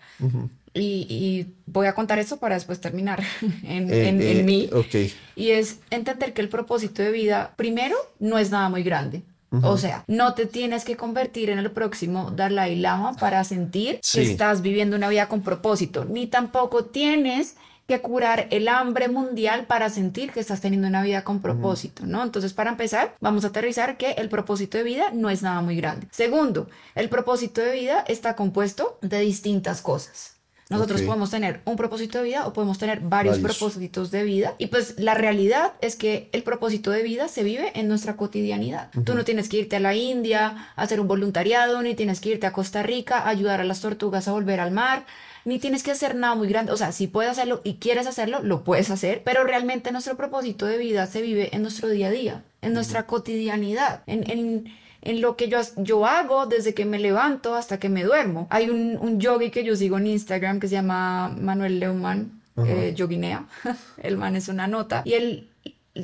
Y, 0.72 1.06
y, 1.08 1.54
voy 1.66 1.86
a 1.86 1.94
contar 1.94 2.18
eso 2.18 2.38
para 2.38 2.54
después 2.54 2.80
terminar 2.80 3.22
en, 3.64 3.92
eh, 3.92 4.08
en, 4.08 4.22
en, 4.22 4.38
eh, 4.38 4.42
mí. 4.42 4.70
Okay. 4.72 5.12
Y 5.36 5.50
es 5.50 5.80
entender 5.90 6.32
que 6.32 6.42
el 6.42 6.48
propósito 6.48 7.02
de 7.02 7.10
vida, 7.10 7.54
primero, 7.56 7.96
no 8.18 8.38
es 8.38 8.50
nada 8.50 8.68
muy 8.68 8.82
grande. 8.82 9.22
O 9.62 9.76
sea, 9.78 10.04
no 10.06 10.34
te 10.34 10.46
tienes 10.46 10.84
que 10.84 10.96
convertir 10.96 11.50
en 11.50 11.58
el 11.58 11.72
próximo 11.72 12.30
Dalai 12.30 12.76
Lama 12.76 13.14
para 13.14 13.42
sentir 13.42 14.00
que 14.00 14.22
estás 14.22 14.62
viviendo 14.62 14.94
una 14.94 15.08
vida 15.08 15.28
con 15.28 15.42
propósito, 15.42 16.04
ni 16.04 16.28
tampoco 16.28 16.84
tienes 16.84 17.56
que 17.88 18.00
curar 18.00 18.46
el 18.50 18.68
hambre 18.68 19.08
mundial 19.08 19.66
para 19.66 19.90
sentir 19.90 20.30
que 20.30 20.38
estás 20.38 20.60
teniendo 20.60 20.86
una 20.86 21.02
vida 21.02 21.24
con 21.24 21.40
propósito, 21.40 22.06
¿no? 22.06 22.22
Entonces, 22.22 22.52
para 22.52 22.70
empezar, 22.70 23.16
vamos 23.18 23.44
a 23.44 23.48
aterrizar 23.48 23.96
que 23.96 24.12
el 24.12 24.28
propósito 24.28 24.78
de 24.78 24.84
vida 24.84 25.06
no 25.12 25.28
es 25.28 25.42
nada 25.42 25.60
muy 25.62 25.74
grande. 25.74 26.06
Segundo, 26.12 26.68
el 26.94 27.08
propósito 27.08 27.60
de 27.60 27.72
vida 27.72 28.04
está 28.06 28.36
compuesto 28.36 29.00
de 29.02 29.18
distintas 29.18 29.82
cosas. 29.82 30.39
Nosotros 30.70 31.02
podemos 31.02 31.30
tener 31.30 31.60
un 31.64 31.76
propósito 31.76 32.18
de 32.18 32.24
vida 32.24 32.46
o 32.46 32.52
podemos 32.52 32.78
tener 32.78 33.00
varios, 33.00 33.40
propósitos 33.40 34.12
de 34.12 34.22
vida. 34.22 34.54
Y 34.58 34.68
pues 34.68 34.94
la 34.98 35.14
realidad 35.14 35.72
es 35.80 35.96
que 35.96 36.30
el 36.32 36.44
propósito 36.44 36.92
de 36.92 37.02
vida 37.02 37.26
se 37.26 37.42
vive 37.42 37.72
en 37.74 37.88
nuestra 37.88 38.16
cotidianidad. 38.16 38.90
Tú 39.04 39.14
no 39.14 39.24
tienes 39.24 39.48
que 39.48 39.58
irte 39.58 39.76
a 39.76 39.80
la 39.80 39.96
India 39.96 40.72
a 40.76 40.82
hacer 40.82 41.00
un 41.00 41.08
voluntariado, 41.08 41.82
ni 41.82 41.94
tienes 41.94 42.20
que 42.20 42.30
irte 42.30 42.46
a 42.46 42.52
Costa 42.52 42.84
Rica 42.84 43.18
a 43.18 43.28
ayudar 43.28 43.60
a 43.60 43.64
las 43.64 43.80
tortugas 43.80 44.28
a 44.28 44.32
volver 44.32 44.60
al 44.60 44.70
mar, 44.70 45.06
ni 45.44 45.58
tienes 45.58 45.82
que 45.82 45.90
hacer 45.90 46.14
nada 46.14 46.34
muy 46.34 46.48
grande. 46.48 46.72
O 46.72 46.76
sea, 46.76 46.92
si 46.92 47.06
puedes 47.06 47.32
hacerlo 47.32 47.60
y 47.64 47.74
quieres 47.74 48.06
hacerlo, 48.06 48.40
lo 48.42 48.64
puedes 48.64 48.90
hacer, 48.90 49.22
pero 49.24 49.44
realmente 49.44 49.92
nuestro 49.92 50.16
propósito 50.16 50.66
de 50.66 50.78
vida 50.78 51.06
se 51.06 51.22
vive 51.22 51.54
en 51.54 51.62
nuestro 51.62 51.88
día 51.88 52.08
a 52.08 52.10
día, 52.10 52.44
en 52.62 52.72
nuestra 52.72 53.06
cotidianidad, 53.06 54.02
en, 54.06 54.30
en, 54.30 54.72
en, 55.02 55.20
lo 55.20 55.36
que 55.36 55.48
yo, 55.48 55.60
yo 55.76 56.06
hago 56.06 56.46
desde 56.46 56.74
que 56.74 56.84
me 56.84 56.98
levanto 56.98 57.54
hasta 57.54 57.78
que 57.78 57.88
me 57.88 58.04
duermo. 58.04 58.46
Hay 58.50 58.70
un, 58.70 58.98
un 59.00 59.20
yogi 59.20 59.50
que 59.50 59.64
yo 59.64 59.76
sigo 59.76 59.98
en 59.98 60.06
Instagram 60.06 60.60
que 60.60 60.68
se 60.68 60.74
llama 60.74 61.28
Manuel 61.28 61.80
Leumann, 61.80 62.40
eh, 62.56 62.92
yoguinea. 62.96 63.46
el 63.98 64.16
man 64.16 64.36
es 64.36 64.48
una 64.48 64.66
nota. 64.66 65.02
Y 65.04 65.14
él 65.14 65.49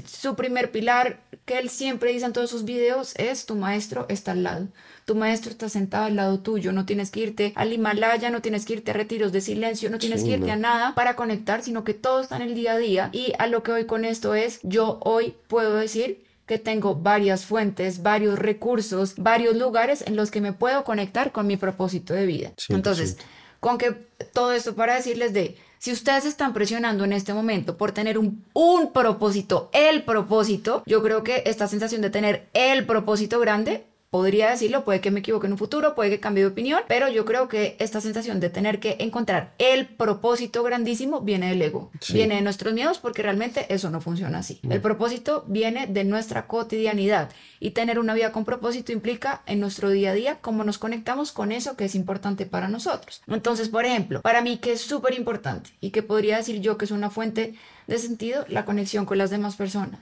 su 0.06 0.34
primer 0.34 0.70
pilar 0.70 1.20
que 1.44 1.58
él 1.58 1.70
siempre 1.70 2.12
dice 2.12 2.26
en 2.26 2.32
todos 2.32 2.50
sus 2.50 2.64
videos 2.64 3.14
es 3.16 3.46
tu 3.46 3.54
maestro 3.54 4.06
está 4.08 4.32
al 4.32 4.42
lado. 4.42 4.68
Tu 5.04 5.14
maestro 5.14 5.52
está 5.52 5.68
sentado 5.68 6.06
al 6.06 6.16
lado 6.16 6.40
tuyo. 6.40 6.72
No 6.72 6.84
tienes 6.84 7.10
que 7.10 7.20
irte 7.20 7.52
al 7.54 7.72
Himalaya, 7.72 8.30
no 8.30 8.42
tienes 8.42 8.64
que 8.64 8.74
irte 8.74 8.90
a 8.90 8.94
retiros 8.94 9.32
de 9.32 9.40
silencio, 9.40 9.88
no 9.88 9.98
tienes 9.98 10.24
que 10.24 10.30
irte 10.30 10.50
a 10.50 10.56
nada 10.56 10.94
para 10.94 11.14
conectar, 11.14 11.62
sino 11.62 11.84
que 11.84 11.94
todo 11.94 12.20
está 12.20 12.36
en 12.36 12.42
el 12.42 12.54
día 12.54 12.72
a 12.72 12.78
día. 12.78 13.10
Y 13.12 13.32
a 13.38 13.46
lo 13.46 13.62
que 13.62 13.70
voy 13.70 13.86
con 13.86 14.04
esto 14.04 14.34
es, 14.34 14.58
yo 14.62 14.98
hoy 15.02 15.34
puedo 15.46 15.76
decir 15.76 16.24
que 16.46 16.58
tengo 16.58 16.94
varias 16.94 17.44
fuentes, 17.44 18.02
varios 18.02 18.38
recursos, 18.38 19.14
varios 19.16 19.56
lugares 19.56 20.02
en 20.06 20.16
los 20.16 20.30
que 20.30 20.40
me 20.40 20.52
puedo 20.52 20.84
conectar 20.84 21.32
con 21.32 21.46
mi 21.46 21.56
propósito 21.56 22.14
de 22.14 22.26
vida. 22.26 22.52
Entonces, 22.68 23.18
con 23.60 23.78
que 23.78 23.92
todo 24.32 24.52
esto 24.52 24.74
para 24.74 24.94
decirles 24.94 25.32
de 25.32 25.56
si 25.78 25.92
ustedes 25.92 26.24
están 26.24 26.52
presionando 26.52 27.04
en 27.04 27.12
este 27.12 27.34
momento 27.34 27.76
por 27.76 27.92
tener 27.92 28.18
un, 28.18 28.44
un 28.52 28.92
propósito, 28.92 29.70
el 29.72 30.04
propósito, 30.04 30.82
yo 30.86 31.02
creo 31.02 31.22
que 31.22 31.42
esta 31.46 31.68
sensación 31.68 32.02
de 32.02 32.10
tener 32.10 32.48
el 32.54 32.86
propósito 32.86 33.38
grande 33.40 33.86
podría 34.16 34.48
decirlo, 34.48 34.82
puede 34.82 35.02
que 35.02 35.10
me 35.10 35.20
equivoque 35.20 35.46
en 35.46 35.52
un 35.52 35.58
futuro, 35.58 35.94
puede 35.94 36.08
que 36.08 36.20
cambie 36.20 36.42
de 36.42 36.48
opinión, 36.48 36.80
pero 36.88 37.10
yo 37.10 37.26
creo 37.26 37.48
que 37.48 37.76
esta 37.78 38.00
sensación 38.00 38.40
de 38.40 38.48
tener 38.48 38.80
que 38.80 38.96
encontrar 39.00 39.52
el 39.58 39.88
propósito 39.88 40.62
grandísimo 40.62 41.20
viene 41.20 41.50
del 41.50 41.60
ego, 41.60 41.90
viene 42.14 42.36
de 42.36 42.40
nuestros 42.40 42.72
miedos 42.72 42.98
porque 42.98 43.20
realmente 43.20 43.66
eso 43.68 43.90
no 43.90 44.00
funciona 44.00 44.38
así. 44.38 44.58
El 44.70 44.80
propósito 44.80 45.44
viene 45.48 45.86
de 45.86 46.04
nuestra 46.04 46.46
cotidianidad 46.46 47.28
y 47.60 47.72
tener 47.72 47.98
una 47.98 48.14
vida 48.14 48.32
con 48.32 48.46
propósito 48.46 48.90
implica 48.90 49.42
en 49.44 49.60
nuestro 49.60 49.90
día 49.90 50.12
a 50.12 50.14
día 50.14 50.38
cómo 50.40 50.64
nos 50.64 50.78
conectamos 50.78 51.30
con 51.30 51.52
eso 51.52 51.76
que 51.76 51.84
es 51.84 51.94
importante 51.94 52.46
para 52.46 52.68
nosotros. 52.68 53.20
Entonces, 53.26 53.68
por 53.68 53.84
ejemplo, 53.84 54.22
para 54.22 54.40
mí 54.40 54.56
que 54.56 54.72
es 54.72 54.80
súper 54.80 55.12
importante 55.12 55.68
y 55.82 55.90
que 55.90 56.02
podría 56.02 56.38
decir 56.38 56.62
yo 56.62 56.78
que 56.78 56.86
es 56.86 56.90
una 56.90 57.10
fuente 57.10 57.54
de 57.86 57.98
sentido, 57.98 58.44
la 58.48 58.64
conexión 58.64 59.06
con 59.06 59.18
las 59.18 59.30
demás 59.30 59.56
personas. 59.56 60.00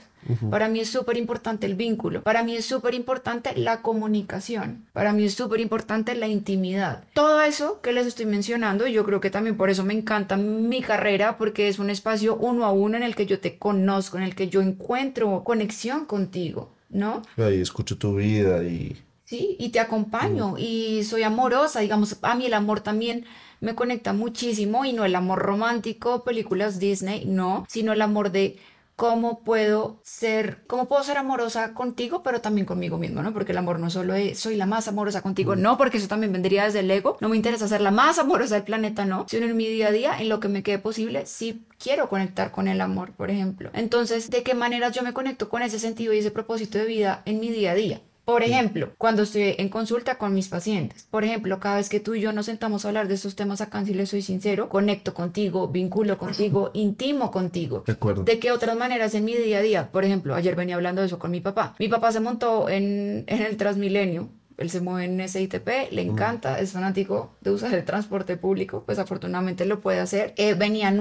Para 0.51 0.69
mí 0.69 0.81
es 0.81 0.89
súper 0.89 1.19
importante 1.19 1.67
el 1.67 1.75
vínculo. 1.75 2.23
Para 2.23 2.43
mí 2.43 2.57
es 2.57 2.65
súper 2.65 2.95
importante 2.95 3.55
la 3.57 3.83
comunicación. 3.83 4.87
Para 4.95 5.13
mí 5.13 5.25
es 5.25 5.35
súper 5.35 5.61
importante 5.61 6.15
la 6.15 6.29
intimidad. 6.29 7.05
Todo 7.13 7.43
eso 7.43 7.81
que 7.83 7.93
les 7.93 8.07
estoy 8.07 8.25
mencionando, 8.25 8.87
y 8.87 8.93
yo 8.93 9.05
creo 9.05 9.21
que 9.21 9.31
también 9.31 9.57
por 9.57 9.69
eso 9.69 9.85
me 9.85 9.93
encanta 9.93 10.37
mi 10.37 10.81
carrera, 10.81 11.37
porque 11.37 11.69
es 11.69 11.79
un 11.79 11.91
espacio 11.91 12.37
uno 12.37 12.65
a 12.65 12.73
uno 12.73 12.97
en 12.97 13.03
el 13.03 13.15
que 13.15 13.27
yo 13.27 13.39
te 13.39 13.59
conozco, 13.59 14.17
en 14.17 14.23
el 14.23 14.35
que 14.35 14.49
yo 14.49 14.63
encuentro 14.63 15.45
conexión 15.45 16.07
contigo, 16.07 16.73
¿no? 16.89 17.23
Ahí 17.37 17.61
escucho 17.61 17.99
tu 17.99 18.17
vida 18.17 18.65
y... 18.65 18.97
Sí, 19.25 19.57
y 19.59 19.71
te 19.71 19.81
acompaño 19.81 20.57
y 20.59 21.03
soy 21.05 21.23
amorosa, 21.23 21.81
digamos, 21.81 22.19
a 22.21 22.35
mí 22.35 22.45
el 22.47 22.55
amor 22.55 22.81
también 22.81 23.25
me 23.61 23.75
conecta 23.75 24.13
muchísimo 24.13 24.85
y 24.85 24.93
no 24.93 25.07
el 25.07 25.15
amor 25.17 25.39
romántico, 25.39 26.25
películas 26.25 26.79
Disney, 26.79 27.25
no, 27.25 27.65
sino 27.67 27.95
el 27.95 28.03
amor 28.03 28.31
de 28.33 28.59
cómo 28.97 29.43
puedo 29.43 30.01
ser, 30.05 30.65
cómo 30.67 30.87
puedo 30.87 31.03
ser 31.03 31.19
amorosa 31.19 31.75
contigo, 31.75 32.23
pero 32.23 32.41
también 32.41 32.67
conmigo 32.67 32.97
mismo, 32.97 33.23
¿no? 33.23 33.33
Porque 33.33 33.53
el 33.53 33.59
amor 33.59 33.81
no 33.81 33.91
solo 33.91 34.15
es 34.15 34.39
soy 34.39 34.57
la 34.57 34.67
más 34.67 34.87
amorosa 34.89 35.23
contigo, 35.23 35.57
no, 35.57 35.77
porque 35.79 35.99
eso 35.99 36.07
también 36.07 36.33
vendría 36.33 36.65
desde 36.65 36.81
el 36.81 36.91
ego. 36.91 37.17
No 37.21 37.29
me 37.29 37.37
interesa 37.37 37.67
ser 37.67 37.81
la 37.81 37.91
más 37.91 38.19
amorosa 38.19 38.55
del 38.55 38.65
planeta, 38.65 39.05
no, 39.05 39.27
sino 39.29 39.47
en 39.47 39.57
mi 39.57 39.67
día 39.67 39.89
a 39.89 39.93
día, 39.93 40.21
en 40.21 40.29
lo 40.29 40.39
que 40.39 40.49
me 40.49 40.63
quede 40.63 40.79
posible, 40.79 41.27
sí 41.27 41.67
quiero 41.79 42.09
conectar 42.09 42.53
con 42.53 42.69
el 42.69 42.81
amor, 42.81 43.13
por 43.13 43.31
ejemplo. 43.31 43.71
Entonces, 43.73 44.31
¿de 44.31 44.43
qué 44.43 44.55
maneras 44.55 44.93
yo 44.95 45.03
me 45.03 45.13
conecto 45.13 45.49
con 45.49 45.63
ese 45.63 45.79
sentido 45.79 46.13
y 46.13 46.19
ese 46.19 46.31
propósito 46.31 46.79
de 46.79 46.85
vida 46.85 47.23
en 47.25 47.41
mi 47.41 47.51
día 47.51 47.73
a 47.73 47.75
día? 47.75 48.01
Por 48.25 48.43
ejemplo, 48.43 48.93
cuando 48.97 49.23
estoy 49.23 49.55
en 49.59 49.69
consulta 49.69 50.17
con 50.17 50.33
mis 50.33 50.49
pacientes, 50.49 51.07
por 51.11 51.25
ejemplo, 51.25 51.61
cada 51.61 51.77
vez 51.77 51.89
que 51.89 52.01
tú 52.01 52.15
y 52.15 52.21
yo 52.21 52.33
nos 52.33 52.47
sentamos 52.47 52.85
a 52.85 52.89
hablar 52.89 53.07
de 53.07 53.15
estos 53.15 53.37
temas 53.37 53.61
acá, 53.61 53.85
si 53.85 53.93
les 53.93 54.09
soy 54.09 54.23
sincero, 54.23 54.71
conecto 54.71 55.13
contigo, 55.13 55.69
vinculo 55.69 56.17
contigo, 56.17 56.71
intimo 56.73 57.31
contigo. 57.31 57.85
De 57.87 57.93
acuerdo. 57.93 58.25
¿De 58.25 58.39
qué 58.39 58.51
otras 58.51 58.77
maneras 58.77 59.15
en 59.15 59.25
mi 59.25 59.35
día 59.35 59.59
a 59.59 59.63
día? 59.63 59.91
Por 59.93 60.05
ejemplo, 60.05 60.35
ayer 60.35 60.57
venía 60.57 60.77
hablando 60.77 61.03
de 61.03 61.09
eso 61.09 61.19
con 61.19 61.31
mi 61.31 61.41
papá. 61.41 61.75
Mi 61.79 61.89
papá 61.89 62.13
se 62.13 62.21
montó 62.21 62.69
en, 62.69 63.25
en 63.27 63.43
el 63.43 63.57
Transmilenio 63.59 64.31
él 64.57 64.71
se 64.71 64.81
mueve 64.81 65.05
en 65.05 65.29
SITP, 65.29 65.91
le 65.91 66.03
encanta, 66.03 66.61
es 66.61 66.73
fanático 66.73 67.35
de 67.41 67.51
usar 67.51 67.75
el 67.75 67.85
transporte 67.85 68.37
público, 68.37 68.85
pues 68.87 68.99
afortunadamente 68.99 69.65
lo 69.65 69.81
puede 69.81 70.01
hacer. 70.01 70.33
Eh, 70.37 70.55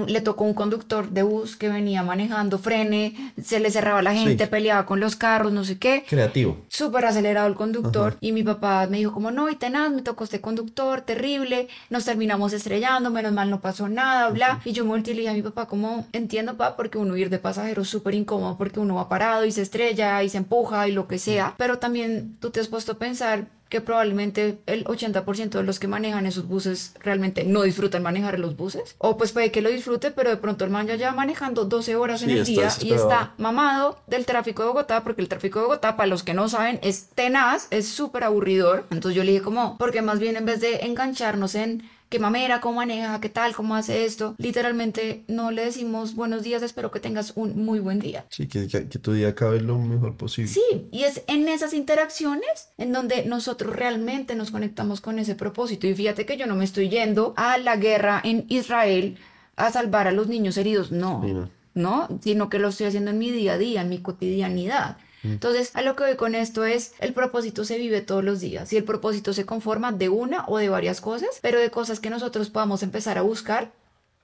le 0.06 0.20
tocó 0.20 0.44
un 0.44 0.54
conductor 0.54 1.10
de 1.10 1.22
bus 1.22 1.56
que 1.56 1.68
venía 1.68 2.02
manejando, 2.02 2.58
frene, 2.58 3.32
se 3.42 3.60
le 3.60 3.70
cerraba 3.70 4.02
la 4.02 4.14
gente, 4.14 4.46
peleaba 4.46 4.86
con 4.86 5.00
los 5.00 5.16
carros, 5.16 5.52
no 5.52 5.64
sé 5.64 5.78
qué. 5.78 6.04
Creativo. 6.08 6.58
Súper 6.68 7.04
acelerado 7.04 7.46
el 7.46 7.54
conductor. 7.54 8.16
Y 8.20 8.32
mi 8.32 8.42
papá 8.42 8.86
me 8.88 8.98
dijo 8.98 9.12
como, 9.12 9.30
no, 9.30 9.48
y 9.48 9.56
tenaz, 9.56 9.90
me 9.90 10.02
tocó 10.02 10.24
este 10.24 10.40
conductor, 10.40 11.02
terrible, 11.02 11.68
nos 11.90 12.04
terminamos 12.04 12.52
estrellando, 12.52 13.10
menos 13.10 13.32
mal 13.32 13.50
no 13.50 13.60
pasó 13.60 13.88
nada, 13.88 14.30
bla. 14.30 14.60
Y 14.64 14.72
yo 14.72 14.84
me 14.84 14.90
volteé 14.90 15.12
y 15.12 15.16
le 15.16 15.22
dije 15.22 15.32
a 15.32 15.34
mi 15.34 15.42
papá 15.42 15.66
como, 15.66 16.06
entiendo, 16.12 16.56
papá, 16.56 16.76
porque 16.76 16.98
uno 16.98 17.16
ir 17.16 17.30
de 17.30 17.38
pasajero 17.38 17.82
es 17.82 17.88
súper 17.88 18.14
incómodo, 18.14 18.56
porque 18.58 18.80
uno 18.80 18.96
va 18.96 19.08
parado 19.08 19.44
y 19.44 19.52
se 19.52 19.62
estrella 19.62 20.22
y 20.22 20.28
se 20.28 20.38
empuja 20.38 20.88
y 20.88 20.92
lo 20.92 21.06
que 21.06 21.18
sea. 21.18 21.54
Pero 21.56 21.78
también 21.78 22.36
tú 22.40 22.50
te 22.50 22.60
has 22.60 22.68
puesto 22.68 22.92
a 22.92 22.98
pensar 22.98 23.43
que 23.74 23.80
probablemente 23.80 24.60
el 24.66 24.84
80% 24.84 25.50
de 25.50 25.62
los 25.64 25.80
que 25.80 25.88
manejan 25.88 26.26
esos 26.26 26.46
buses 26.46 26.94
realmente 27.00 27.42
no 27.42 27.62
disfrutan 27.62 28.04
manejar 28.04 28.38
los 28.38 28.56
buses. 28.56 28.94
O 28.98 29.16
pues 29.16 29.32
puede 29.32 29.50
que 29.50 29.62
lo 29.62 29.68
disfrute, 29.68 30.12
pero 30.12 30.30
de 30.30 30.36
pronto 30.36 30.64
el 30.64 30.70
man 30.70 30.86
ya 30.86 30.94
lleva 30.94 31.10
manejando 31.10 31.64
12 31.64 31.96
horas 31.96 32.22
en 32.22 32.30
el 32.30 32.44
día 32.44 32.68
y 32.80 32.92
está 32.92 33.34
mamado 33.36 33.98
del 34.06 34.26
tráfico 34.26 34.62
de 34.62 34.68
Bogotá, 34.68 35.02
porque 35.02 35.22
el 35.22 35.28
tráfico 35.28 35.58
de 35.58 35.64
Bogotá, 35.64 35.96
para 35.96 36.06
los 36.06 36.22
que 36.22 36.34
no 36.34 36.48
saben, 36.48 36.78
es 36.82 37.08
tenaz, 37.16 37.66
es 37.70 37.88
súper 37.88 38.22
aburridor. 38.22 38.86
Entonces 38.92 39.16
yo 39.16 39.24
le 39.24 39.32
dije 39.32 39.42
como, 39.42 39.76
porque 39.76 40.02
más 40.02 40.20
bien 40.20 40.36
en 40.36 40.44
vez 40.44 40.60
de 40.60 40.84
engancharnos 40.84 41.56
en 41.56 41.82
qué 42.14 42.20
mamera, 42.20 42.60
cómo 42.60 42.76
maneja, 42.76 43.20
qué 43.20 43.28
tal, 43.28 43.56
cómo 43.56 43.74
hace 43.74 44.04
esto. 44.04 44.36
Literalmente 44.38 45.24
no 45.26 45.50
le 45.50 45.64
decimos 45.64 46.14
buenos 46.14 46.44
días, 46.44 46.62
espero 46.62 46.92
que 46.92 47.00
tengas 47.00 47.32
un 47.34 47.64
muy 47.64 47.80
buen 47.80 47.98
día. 47.98 48.24
Sí, 48.28 48.46
que, 48.46 48.68
que, 48.68 48.84
tu 49.00 49.14
día 49.14 49.30
acabe 49.30 49.60
lo 49.60 49.76
mejor 49.80 50.16
posible. 50.16 50.48
Sí, 50.48 50.86
y 50.92 51.02
es 51.02 51.24
en 51.26 51.48
esas 51.48 51.74
interacciones 51.74 52.68
en 52.78 52.92
donde 52.92 53.24
nosotros 53.24 53.74
realmente 53.74 54.36
nos 54.36 54.52
conectamos 54.52 55.00
con 55.00 55.18
ese 55.18 55.34
propósito. 55.34 55.88
Y 55.88 55.94
fíjate 55.96 56.24
que 56.24 56.36
yo 56.36 56.46
no 56.46 56.54
me 56.54 56.64
estoy 56.64 56.88
yendo 56.88 57.34
a 57.36 57.58
la 57.58 57.76
guerra 57.78 58.20
en 58.22 58.46
Israel 58.48 59.18
a 59.56 59.72
salvar 59.72 60.06
a 60.06 60.12
los 60.12 60.28
niños 60.28 60.56
heridos, 60.56 60.92
no. 60.92 61.20
no. 61.24 61.50
¿no? 61.74 62.20
Sino 62.22 62.48
que 62.48 62.60
lo 62.60 62.68
estoy 62.68 62.86
haciendo 62.86 63.10
en 63.10 63.18
mi 63.18 63.32
día 63.32 63.54
a 63.54 63.58
día, 63.58 63.80
en 63.80 63.88
mi 63.88 63.98
cotidianidad. 63.98 64.98
Entonces, 65.24 65.74
a 65.74 65.82
lo 65.82 65.96
que 65.96 66.04
voy 66.04 66.16
con 66.16 66.34
esto 66.34 66.64
es, 66.64 66.92
el 67.00 67.14
propósito 67.14 67.64
se 67.64 67.78
vive 67.78 68.02
todos 68.02 68.22
los 68.22 68.40
días 68.40 68.72
y 68.72 68.76
el 68.76 68.84
propósito 68.84 69.32
se 69.32 69.46
conforma 69.46 69.90
de 69.90 70.10
una 70.10 70.44
o 70.48 70.58
de 70.58 70.68
varias 70.68 71.00
cosas, 71.00 71.38
pero 71.40 71.58
de 71.58 71.70
cosas 71.70 71.98
que 71.98 72.10
nosotros 72.10 72.50
podamos 72.50 72.82
empezar 72.82 73.16
a 73.16 73.22
buscar 73.22 73.72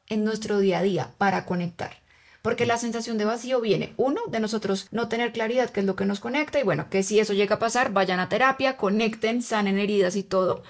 en 0.08 0.24
nuestro 0.24 0.58
día 0.58 0.80
a 0.80 0.82
día 0.82 1.10
para 1.16 1.46
conectar. 1.46 1.92
Porque 2.42 2.66
la 2.66 2.78
sensación 2.78 3.18
de 3.18 3.24
vacío 3.24 3.60
viene, 3.60 3.94
uno, 3.96 4.20
de 4.28 4.40
nosotros 4.40 4.88
no 4.90 5.08
tener 5.08 5.32
claridad 5.32 5.70
qué 5.70 5.80
es 5.80 5.86
lo 5.86 5.96
que 5.96 6.06
nos 6.06 6.20
conecta 6.20 6.60
y 6.60 6.64
bueno, 6.64 6.88
que 6.90 7.02
si 7.02 7.18
eso 7.18 7.32
llega 7.32 7.56
a 7.56 7.58
pasar, 7.58 7.92
vayan 7.92 8.20
a 8.20 8.28
terapia, 8.28 8.76
conecten, 8.76 9.42
sanen 9.42 9.78
heridas 9.78 10.16
y 10.16 10.22
todo. 10.22 10.62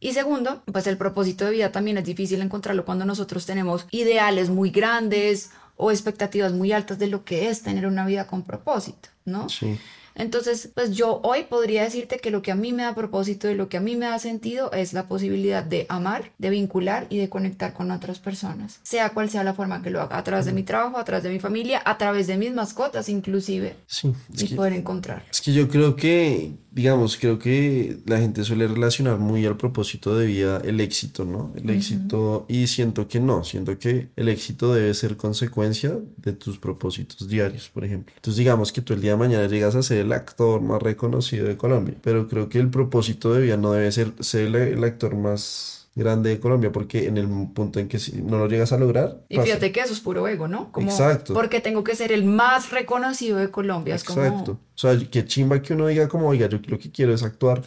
Y 0.00 0.12
segundo, 0.12 0.62
pues 0.70 0.86
el 0.86 0.98
propósito 0.98 1.46
de 1.46 1.52
vida 1.52 1.72
también 1.72 1.96
es 1.96 2.04
difícil 2.04 2.42
encontrarlo 2.42 2.84
cuando 2.84 3.06
nosotros 3.06 3.46
tenemos 3.46 3.86
ideales 3.90 4.50
muy 4.50 4.70
grandes 4.70 5.50
o 5.76 5.90
expectativas 5.90 6.52
muy 6.52 6.72
altas 6.72 6.98
de 6.98 7.08
lo 7.08 7.24
que 7.24 7.48
es 7.48 7.62
tener 7.62 7.86
una 7.86 8.06
vida 8.06 8.26
con 8.26 8.42
propósito, 8.42 9.08
¿no? 9.24 9.48
Sí. 9.48 9.78
Entonces, 10.14 10.70
pues 10.74 10.92
yo 10.92 11.20
hoy 11.22 11.44
podría 11.44 11.82
decirte 11.82 12.18
que 12.18 12.30
lo 12.30 12.42
que 12.42 12.52
a 12.52 12.54
mí 12.54 12.72
me 12.72 12.84
da 12.84 12.94
propósito 12.94 13.50
y 13.50 13.54
lo 13.54 13.68
que 13.68 13.76
a 13.76 13.80
mí 13.80 13.96
me 13.96 14.06
da 14.06 14.18
sentido 14.18 14.70
es 14.72 14.92
la 14.92 15.08
posibilidad 15.08 15.62
de 15.62 15.86
amar, 15.88 16.32
de 16.38 16.50
vincular 16.50 17.06
y 17.10 17.18
de 17.18 17.28
conectar 17.28 17.72
con 17.72 17.90
otras 17.90 18.18
personas, 18.18 18.80
sea 18.82 19.10
cual 19.10 19.30
sea 19.30 19.44
la 19.44 19.54
forma 19.54 19.82
que 19.82 19.90
lo 19.90 20.00
haga, 20.00 20.18
a 20.18 20.24
través 20.24 20.46
de 20.46 20.52
mi 20.52 20.62
trabajo, 20.62 20.98
a 20.98 21.04
través 21.04 21.24
de 21.24 21.30
mi 21.30 21.40
familia, 21.40 21.82
a 21.84 21.98
través 21.98 22.26
de 22.26 22.36
mis 22.36 22.52
mascotas 22.52 23.08
inclusive, 23.08 23.76
sí, 23.86 24.12
y 24.36 24.54
poder 24.54 24.74
encontrar. 24.74 25.24
Es 25.30 25.40
que 25.40 25.52
yo 25.52 25.68
creo 25.68 25.96
que 25.96 26.52
digamos, 26.74 27.16
creo 27.16 27.38
que 27.38 27.98
la 28.04 28.18
gente 28.18 28.42
suele 28.42 28.66
relacionar 28.66 29.18
muy 29.18 29.46
al 29.46 29.56
propósito 29.56 30.18
de 30.18 30.26
vida 30.26 30.60
el 30.64 30.80
éxito, 30.80 31.24
¿no? 31.24 31.52
El 31.54 31.70
éxito, 31.70 32.46
y 32.48 32.66
siento 32.66 33.06
que 33.06 33.20
no, 33.20 33.44
siento 33.44 33.78
que 33.78 34.08
el 34.16 34.28
éxito 34.28 34.74
debe 34.74 34.92
ser 34.94 35.16
consecuencia 35.16 35.96
de 36.16 36.32
tus 36.32 36.58
propósitos 36.58 37.28
diarios, 37.28 37.70
por 37.72 37.84
ejemplo. 37.84 38.12
Entonces, 38.16 38.38
digamos 38.38 38.72
que 38.72 38.82
tú 38.82 38.92
el 38.92 39.00
día 39.00 39.12
de 39.12 39.16
mañana 39.18 39.46
llegas 39.46 39.76
a 39.76 39.84
ser 39.84 40.03
el 40.04 40.12
actor 40.12 40.60
más 40.60 40.82
reconocido 40.82 41.46
de 41.46 41.56
Colombia, 41.56 41.94
pero 42.02 42.28
creo 42.28 42.48
que 42.48 42.58
el 42.58 42.70
propósito 42.70 43.34
de 43.34 43.42
vida 43.42 43.56
no 43.56 43.72
debe 43.72 43.90
ser 43.92 44.12
ser 44.20 44.54
el 44.54 44.84
actor 44.84 45.16
más 45.16 45.88
grande 45.96 46.30
de 46.30 46.40
Colombia, 46.40 46.72
porque 46.72 47.06
en 47.06 47.16
el 47.18 47.28
punto 47.54 47.78
en 47.78 47.88
que 47.88 47.98
si 47.98 48.20
no 48.20 48.38
lo 48.38 48.48
llegas 48.48 48.72
a 48.72 48.78
lograr. 48.78 49.20
Y 49.28 49.38
fíjate 49.38 49.70
que 49.70 49.80
eso 49.80 49.92
es 49.92 50.00
puro 50.00 50.26
ego, 50.26 50.48
¿no? 50.48 50.72
Como 50.72 50.90
Exacto. 50.90 51.34
Porque 51.34 51.60
tengo 51.60 51.84
que 51.84 51.94
ser 51.94 52.10
el 52.10 52.24
más 52.24 52.70
reconocido 52.70 53.38
de 53.38 53.50
Colombia. 53.50 53.94
Exacto. 53.94 54.52
O 54.52 54.78
sea, 54.78 54.98
que 54.98 55.24
chimba 55.24 55.62
que 55.62 55.74
uno 55.74 55.86
diga 55.86 56.08
como, 56.08 56.28
oiga, 56.28 56.48
yo 56.48 56.58
lo 56.66 56.78
que 56.78 56.90
quiero 56.90 57.14
es 57.14 57.22
actuar 57.22 57.62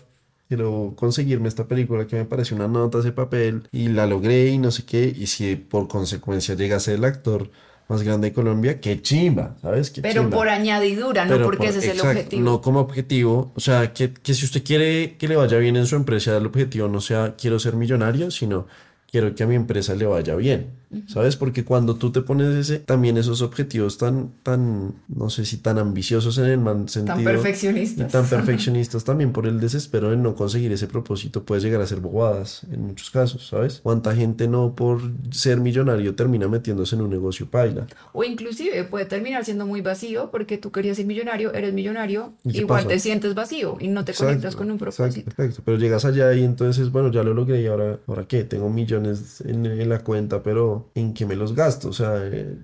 quiero 0.48 0.94
conseguirme 0.96 1.48
esta 1.48 1.68
película 1.68 2.08
que 2.08 2.16
me 2.16 2.26
pareció 2.26 2.56
una 2.56 2.68
nota 2.68 3.00
ese 3.00 3.12
papel 3.12 3.68
y 3.72 3.90
la 3.90 4.08
logré 4.08 4.48
y 4.48 4.58
no 4.58 4.72
sé 4.72 4.86
qué, 4.86 5.14
y 5.16 5.28
si 5.28 5.56
por 5.56 5.88
consecuencia 5.88 6.56
llega 6.56 6.78
a 6.78 6.80
ser 6.80 6.96
el 6.96 7.06
actor 7.06 7.50
más 7.88 8.04
grande 8.04 8.30
de 8.30 8.34
Colombia, 8.34 8.80
qué 8.82 9.02
chimba, 9.02 9.56
¿sabes? 9.62 9.92
Qué 9.92 10.02
Pero 10.02 10.24
chimba. 10.24 10.38
por 10.38 10.50
añadidura, 10.50 11.26
no 11.26 11.32
Pero 11.34 11.46
porque 11.46 11.68
por- 11.68 11.68
ese 11.68 11.80
es 11.80 11.88
el 11.96 12.02
objetivo. 12.02 12.42
No 12.44 12.62
como 12.62 12.80
objetivo, 12.82 13.52
o 13.56 13.60
sea, 13.60 13.94
que, 13.94 14.12
que 14.14 14.34
si 14.34 14.46
usted 14.46 14.64
quiere 14.64 15.16
que 15.18 15.28
le 15.28 15.36
vaya 15.38 15.58
bien 15.58 15.76
en 15.78 15.86
su 15.86 15.96
empresa, 15.96 16.36
el 16.36 16.46
objetivo 16.46 16.88
no 16.88 17.00
sea 17.02 17.36
quiero 17.38 17.60
ser 17.60 17.76
millonario, 17.76 18.30
sino 18.32 18.68
quiero 19.10 19.34
que 19.36 19.44
a 19.44 19.48
mi 19.48 19.56
empresa 19.56 19.96
le 19.96 20.06
vaya 20.06 20.36
bien, 20.36 20.72
¿sabes? 21.08 21.36
Porque 21.36 21.64
cuando 21.66 21.96
tú 21.96 22.12
te 22.12 22.22
pones 22.22 22.56
ese, 22.56 22.80
también 22.80 23.18
esos 23.18 23.42
objetivos 23.42 23.98
tan, 23.98 24.32
tan, 24.44 24.96
no 25.08 25.30
sé 25.30 25.46
si 25.46 25.58
tan 25.58 25.78
ambiciosos 25.78 26.38
en 26.38 26.46
el 26.46 26.60
mal 26.60 26.88
sentido. 26.90 27.20
Y 27.22 27.24
perfeccionistas. 27.24 28.12
tan 28.12 28.26
perfeccionistas 28.28 29.04
también 29.04 29.32
por 29.32 29.48
el 29.48 29.60
desespero 29.60 30.10
de 30.10 30.18
no 30.18 30.36
conseguir 30.36 30.72
ese 30.72 30.88
propósito 30.88 31.44
puedes 31.44 31.64
llegar 31.64 31.82
a 31.82 31.88
ser 31.88 32.00
bobadas 32.00 32.64
en 32.72 32.82
muchos 32.88 33.10
casos, 33.12 33.48
¿sabes? 33.48 33.80
¿Cuánta 33.84 34.16
gente 34.16 34.48
no 34.48 34.76
por 34.76 35.02
ser 35.32 35.60
millonario 35.60 36.16
termina 36.16 36.48
metiéndose 36.48 36.96
en 36.96 37.02
un 37.02 37.10
negocio 37.10 37.50
paila? 37.50 37.88
O 38.14 38.24
inclusive 38.24 38.84
puede 38.86 39.06
terminar 39.06 39.46
siendo 39.46 39.66
muy 39.66 39.82
vacío 39.82 40.30
porque 40.32 40.58
tú 40.58 40.72
querías 40.72 40.98
ser 40.98 41.06
millonario, 41.06 41.54
eres 41.54 41.74
millonario, 41.74 42.34
¿Y 42.44 42.60
igual 42.60 42.84
pasa? 42.84 42.88
te 42.96 43.00
sientes 43.00 43.36
vacío 43.36 43.78
y 43.80 43.88
no 43.88 44.06
te 44.06 44.12
Exacto, 44.12 44.28
conectas 44.30 44.56
con 44.56 44.72
un 44.72 44.78
propósito. 44.78 45.30
Exacto, 45.30 45.62
pero 45.66 45.78
llegas 45.78 46.06
allá 46.06 46.34
y 46.34 46.44
entonces, 46.44 46.92
bueno, 46.92 47.12
ya 47.12 47.24
lo 47.24 47.34
logré 47.34 47.62
y 47.62 47.68
ahora, 47.68 48.00
¿ahora 48.08 48.28
qué? 48.28 48.44
Tengo 48.44 48.70
millones 48.70 49.42
en, 49.42 49.66
en 49.66 49.90
la 49.90 50.00
cuenta, 50.00 50.44
pero 50.44 50.77
¿en 50.96 51.14
qué 51.14 51.26
me 51.26 51.36
los 51.36 51.54
gasto? 51.56 51.90
O 51.90 51.94
sea, 51.94 52.14
eh, 52.26 52.58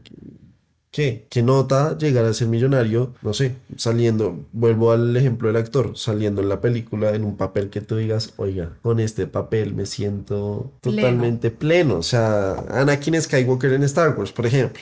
¿qué? 0.91 1.25
¿Qué 1.29 1.41
nota 1.43 1.97
llegar 1.97 2.25
a 2.25 2.33
ser 2.33 2.47
millonario? 2.47 3.13
No 3.21 3.33
sé, 3.33 3.55
saliendo, 3.77 4.45
vuelvo 4.51 4.91
al 4.91 5.15
ejemplo 5.17 5.47
del 5.47 5.57
actor, 5.57 5.97
saliendo 5.97 6.41
en 6.41 6.49
la 6.49 6.61
película 6.61 7.15
en 7.15 7.23
un 7.25 7.35
papel 7.37 7.69
que 7.69 7.81
tú 7.81 7.95
digas, 7.97 8.33
oiga, 8.37 8.77
con 8.81 8.99
este 8.99 9.25
papel 9.27 9.73
me 9.73 9.85
siento 9.85 10.71
Pleno. 10.81 10.97
totalmente 10.97 11.51
pleno. 11.51 11.97
O 11.97 12.03
sea, 12.03 12.53
Anakin 12.69 13.19
Skywalker 13.21 13.73
en 13.73 13.83
Star 13.83 14.17
Wars, 14.17 14.31
por 14.31 14.45
ejemplo. 14.45 14.81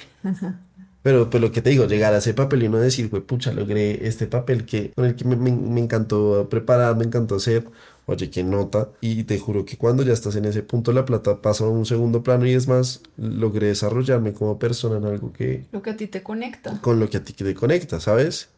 Pero 1.03 1.31
pues 1.31 1.41
lo 1.41 1.51
que 1.51 1.63
te 1.63 1.71
digo, 1.71 1.85
llegar 1.87 2.13
a 2.13 2.17
ese 2.19 2.35
papel 2.35 2.61
y 2.61 2.67
uno 2.67 2.77
decir, 2.77 3.09
güey, 3.09 3.23
pucha, 3.23 3.51
logré 3.53 4.07
este 4.07 4.27
papel 4.27 4.65
que, 4.65 4.91
con 4.91 5.05
el 5.05 5.15
que 5.15 5.25
me, 5.25 5.35
me- 5.35 5.51
me 5.51 5.79
encantó 5.81 6.47
preparar, 6.47 6.95
me 6.95 7.05
encantó 7.05 7.35
hacer. 7.35 7.65
Oye, 8.11 8.29
qué 8.29 8.43
nota. 8.43 8.89
Y 9.01 9.23
te 9.23 9.39
juro 9.39 9.65
que 9.65 9.77
cuando 9.77 10.03
ya 10.03 10.13
estás 10.13 10.35
en 10.35 10.45
ese 10.45 10.63
punto, 10.63 10.91
la 10.91 11.05
plata 11.05 11.41
pasa 11.41 11.65
a 11.65 11.69
un 11.69 11.85
segundo 11.85 12.23
plano 12.23 12.45
y 12.45 12.51
es 12.53 12.67
más, 12.67 13.01
logré 13.17 13.67
desarrollarme 13.67 14.33
como 14.33 14.59
persona 14.59 14.97
en 14.97 15.05
algo 15.05 15.31
que, 15.33 15.65
Lo 15.71 15.81
que 15.81 15.91
a 15.91 15.97
ti 15.97 16.07
te 16.07 16.21
conecta. 16.23 16.79
con 16.81 16.99
lo 16.99 17.09
que 17.09 17.17
a 17.17 17.23
ti 17.23 17.33
te 17.33 17.53
conecta, 17.53 17.99
¿sabes? 17.99 18.49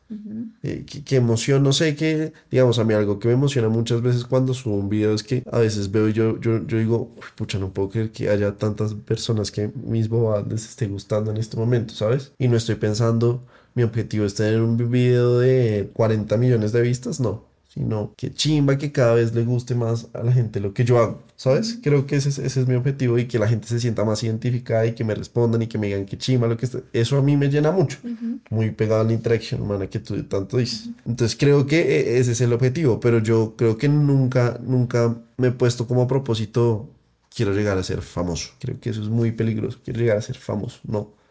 Eh, 0.61 0.83
qué, 0.85 1.03
qué 1.03 1.15
emoción, 1.15 1.63
no 1.63 1.73
sé, 1.73 1.95
qué, 1.95 2.33
digamos, 2.51 2.77
a 2.77 2.83
mí 2.83 2.93
algo 2.93 3.17
que 3.17 3.29
me 3.29 3.33
emociona 3.33 3.67
muchas 3.69 4.01
veces 4.03 4.25
cuando 4.25 4.53
subo 4.53 4.75
un 4.75 4.87
video 4.87 5.13
es 5.15 5.23
que 5.23 5.43
a 5.51 5.57
veces 5.57 5.89
veo 5.91 6.07
y 6.07 6.13
yo, 6.13 6.39
yo, 6.39 6.65
yo 6.67 6.77
digo, 6.77 7.13
"Uy, 7.15 7.23
pucha, 7.35 7.57
no 7.57 7.73
puedo 7.73 7.89
creer 7.89 8.11
que 8.11 8.29
haya 8.29 8.55
tantas 8.57 8.93
personas 8.93 9.49
que 9.49 9.71
mis 9.83 10.09
bobadas 10.09 10.47
les 10.47 10.65
esté 10.69 10.85
gustando 10.87 11.31
en 11.31 11.37
este 11.37 11.57
momento, 11.57 11.95
¿sabes? 11.95 12.31
Y 12.37 12.47
no 12.47 12.57
estoy 12.57 12.75
pensando, 12.75 13.43
mi 13.73 13.81
objetivo 13.81 14.25
es 14.25 14.35
tener 14.35 14.61
un 14.61 14.77
video 14.77 15.39
de 15.39 15.89
40 15.93 16.37
millones 16.37 16.71
de 16.73 16.81
vistas, 16.81 17.19
no, 17.19 17.45
sino 17.73 18.13
que 18.15 18.31
chimba 18.31 18.77
que 18.77 18.91
cada 18.91 19.15
vez 19.15 19.33
le 19.33 19.43
guste 19.43 19.73
más 19.73 20.07
a 20.13 20.21
la 20.21 20.31
gente 20.31 20.59
lo 20.59 20.75
que 20.75 20.85
yo 20.85 20.99
hago, 20.99 21.23
¿sabes? 21.35 21.79
Creo 21.81 22.05
que 22.05 22.17
ese 22.17 22.29
es, 22.29 22.37
ese 22.37 22.61
es 22.61 22.67
mi 22.67 22.75
objetivo 22.75 23.17
y 23.17 23.25
que 23.25 23.39
la 23.39 23.47
gente 23.47 23.67
se 23.67 23.79
sienta 23.79 24.03
más 24.03 24.23
identificada 24.23 24.85
y 24.85 24.93
que 24.93 25.03
me 25.03 25.15
respondan 25.15 25.63
y 25.63 25.67
que 25.67 25.79
me 25.79 25.87
digan 25.87 26.05
que 26.05 26.15
chimba 26.15 26.47
lo 26.47 26.55
que 26.55 26.67
está. 26.67 26.81
Eso 26.93 27.17
a 27.17 27.23
mí 27.23 27.35
me 27.35 27.49
llena 27.49 27.71
mucho, 27.71 27.97
muy 28.51 28.69
pegado 28.71 29.01
a 29.01 29.03
la 29.03 29.13
interacción 29.13 29.61
humana 29.61 29.87
que 29.87 29.99
tú 29.99 30.21
tanto 30.25 30.57
dices. 30.57 30.89
Entonces 31.05 31.35
creo 31.35 31.65
que 31.65 31.79
eh, 31.81 32.19
ese 32.19 32.33
es 32.33 32.41
el 32.41 32.53
objetivo, 32.53 32.99
pero 32.99 33.17
yo 33.17 33.55
creo 33.57 33.75
que 33.75 33.89
nunca, 33.89 34.59
nunca 34.63 35.15
me 35.37 35.47
he 35.47 35.51
puesto 35.51 35.87
como 35.87 36.07
propósito, 36.07 36.87
quiero 37.35 37.53
llegar 37.53 37.79
a 37.79 37.83
ser 37.83 38.03
famoso. 38.03 38.51
Creo 38.59 38.79
que 38.79 38.91
eso 38.91 39.01
es 39.01 39.09
muy 39.09 39.31
peligroso, 39.31 39.79
quiero 39.83 39.99
llegar 39.99 40.17
a 40.17 40.21
ser 40.21 40.37
famoso, 40.37 40.79
no. 40.83 41.22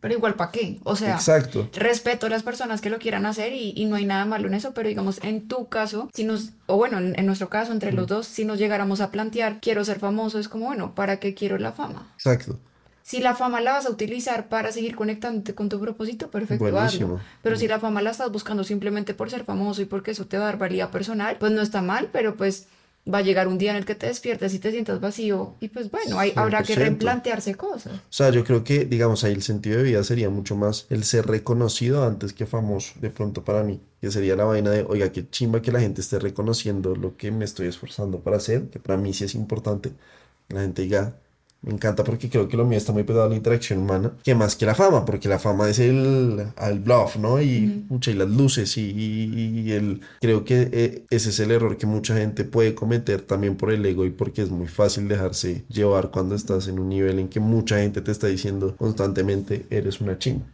Pero 0.00 0.14
igual, 0.14 0.34
¿para 0.34 0.50
qué? 0.50 0.78
O 0.84 0.96
sea, 0.96 1.14
Exacto. 1.14 1.68
respeto 1.74 2.26
a 2.26 2.30
las 2.30 2.42
personas 2.42 2.80
que 2.80 2.90
lo 2.90 2.98
quieran 2.98 3.26
hacer 3.26 3.52
y, 3.52 3.72
y 3.76 3.84
no 3.86 3.96
hay 3.96 4.04
nada 4.06 4.24
malo 4.24 4.48
en 4.48 4.54
eso, 4.54 4.74
pero 4.74 4.88
digamos, 4.88 5.18
en 5.22 5.48
tu 5.48 5.68
caso, 5.68 6.08
si 6.14 6.24
nos, 6.24 6.50
o 6.66 6.76
bueno, 6.76 6.98
en, 6.98 7.18
en 7.18 7.26
nuestro 7.26 7.48
caso, 7.48 7.72
entre 7.72 7.92
los 7.92 8.06
dos, 8.06 8.26
si 8.26 8.44
nos 8.44 8.58
llegáramos 8.58 9.00
a 9.00 9.10
plantear, 9.10 9.60
quiero 9.60 9.84
ser 9.84 9.98
famoso, 9.98 10.38
es 10.38 10.48
como, 10.48 10.66
bueno, 10.66 10.94
¿para 10.94 11.18
qué 11.20 11.34
quiero 11.34 11.58
la 11.58 11.72
fama? 11.72 12.10
Exacto. 12.14 12.58
Si 13.02 13.20
la 13.20 13.34
fama 13.34 13.60
la 13.60 13.72
vas 13.74 13.84
a 13.84 13.90
utilizar 13.90 14.48
para 14.48 14.72
seguir 14.72 14.96
conectándote 14.96 15.54
con 15.54 15.68
tu 15.68 15.78
propósito, 15.78 16.30
perfecto, 16.30 16.64
Buenísimo. 16.70 17.16
hazlo. 17.16 17.20
Pero 17.42 17.56
si 17.56 17.68
la 17.68 17.78
fama 17.78 18.00
la 18.00 18.10
estás 18.10 18.32
buscando 18.32 18.64
simplemente 18.64 19.12
por 19.12 19.28
ser 19.30 19.44
famoso 19.44 19.82
y 19.82 19.84
porque 19.84 20.12
eso 20.12 20.26
te 20.26 20.38
va 20.38 20.44
a 20.44 20.46
dar 20.46 20.58
valía 20.58 20.90
personal, 20.90 21.36
pues 21.38 21.52
no 21.52 21.60
está 21.60 21.82
mal, 21.82 22.08
pero 22.12 22.34
pues 22.36 22.66
va 23.12 23.18
a 23.18 23.22
llegar 23.22 23.48
un 23.48 23.58
día 23.58 23.70
en 23.70 23.76
el 23.76 23.84
que 23.84 23.94
te 23.94 24.06
despiertes 24.06 24.54
y 24.54 24.58
te 24.58 24.70
sientas 24.70 25.00
vacío 25.00 25.56
y 25.60 25.68
pues 25.68 25.90
bueno, 25.90 26.18
hay, 26.18 26.32
habrá 26.36 26.62
que 26.62 26.74
100%. 26.74 26.78
replantearse 26.78 27.54
cosas. 27.54 27.92
O 27.92 28.12
sea, 28.12 28.30
yo 28.30 28.44
creo 28.44 28.64
que, 28.64 28.86
digamos, 28.86 29.24
ahí 29.24 29.32
el 29.32 29.42
sentido 29.42 29.78
de 29.78 29.84
vida 29.84 30.02
sería 30.04 30.30
mucho 30.30 30.56
más 30.56 30.86
el 30.90 31.04
ser 31.04 31.26
reconocido 31.26 32.04
antes 32.04 32.32
que 32.32 32.46
famoso, 32.46 32.94
de 33.00 33.10
pronto 33.10 33.44
para 33.44 33.62
mí. 33.62 33.80
Que 34.00 34.10
sería 34.10 34.36
la 34.36 34.44
vaina 34.44 34.70
de, 34.70 34.84
oiga, 34.88 35.12
qué 35.12 35.28
chimba 35.28 35.60
que 35.62 35.72
la 35.72 35.80
gente 35.80 36.00
esté 36.00 36.18
reconociendo 36.18 36.94
lo 36.96 37.16
que 37.16 37.30
me 37.30 37.44
estoy 37.44 37.66
esforzando 37.66 38.20
para 38.20 38.38
hacer, 38.38 38.68
que 38.70 38.78
para 38.78 38.98
mí 38.98 39.12
sí 39.12 39.24
es 39.24 39.34
importante. 39.34 39.92
La 40.48 40.62
gente 40.62 40.82
diga, 40.82 41.16
me 41.66 41.72
encanta 41.72 42.04
porque 42.04 42.28
creo 42.28 42.48
que 42.48 42.56
lo 42.56 42.64
mío 42.64 42.78
está 42.78 42.92
muy 42.92 43.02
pegado 43.04 43.26
a 43.26 43.28
la 43.28 43.36
interacción 43.36 43.78
humana, 43.80 44.12
que 44.22 44.34
más 44.34 44.56
que 44.56 44.66
la 44.66 44.74
fama, 44.74 45.04
porque 45.04 45.28
la 45.28 45.38
fama 45.38 45.68
es 45.68 45.78
el, 45.78 46.44
el 46.62 46.78
bluff, 46.80 47.16
¿no? 47.16 47.40
Y, 47.40 47.84
pucha, 47.88 48.10
y 48.10 48.14
las 48.14 48.28
luces 48.30 48.76
y, 48.76 48.82
y- 48.90 49.60
y 49.60 49.72
el... 49.72 50.00
Creo 50.20 50.44
que 50.44 50.68
eh, 50.72 51.04
ese 51.10 51.30
es 51.30 51.40
el 51.40 51.50
error 51.50 51.76
que 51.76 51.86
mucha 51.86 52.16
gente 52.16 52.44
puede 52.44 52.74
cometer 52.74 53.22
también 53.22 53.56
por 53.56 53.70
el 53.72 53.84
ego 53.86 54.04
y 54.04 54.10
porque 54.10 54.42
es 54.42 54.50
muy 54.50 54.66
fácil 54.68 55.08
dejarse 55.08 55.64
llevar 55.68 56.10
cuando 56.10 56.34
estás 56.34 56.68
en 56.68 56.78
un 56.78 56.88
nivel 56.88 57.18
en 57.18 57.28
que 57.28 57.40
mucha 57.40 57.78
gente 57.78 58.00
te 58.00 58.10
está 58.12 58.26
diciendo 58.26 58.76
constantemente, 58.76 59.66
eres 59.70 60.00
una 60.00 60.18
chimba. 60.18 60.44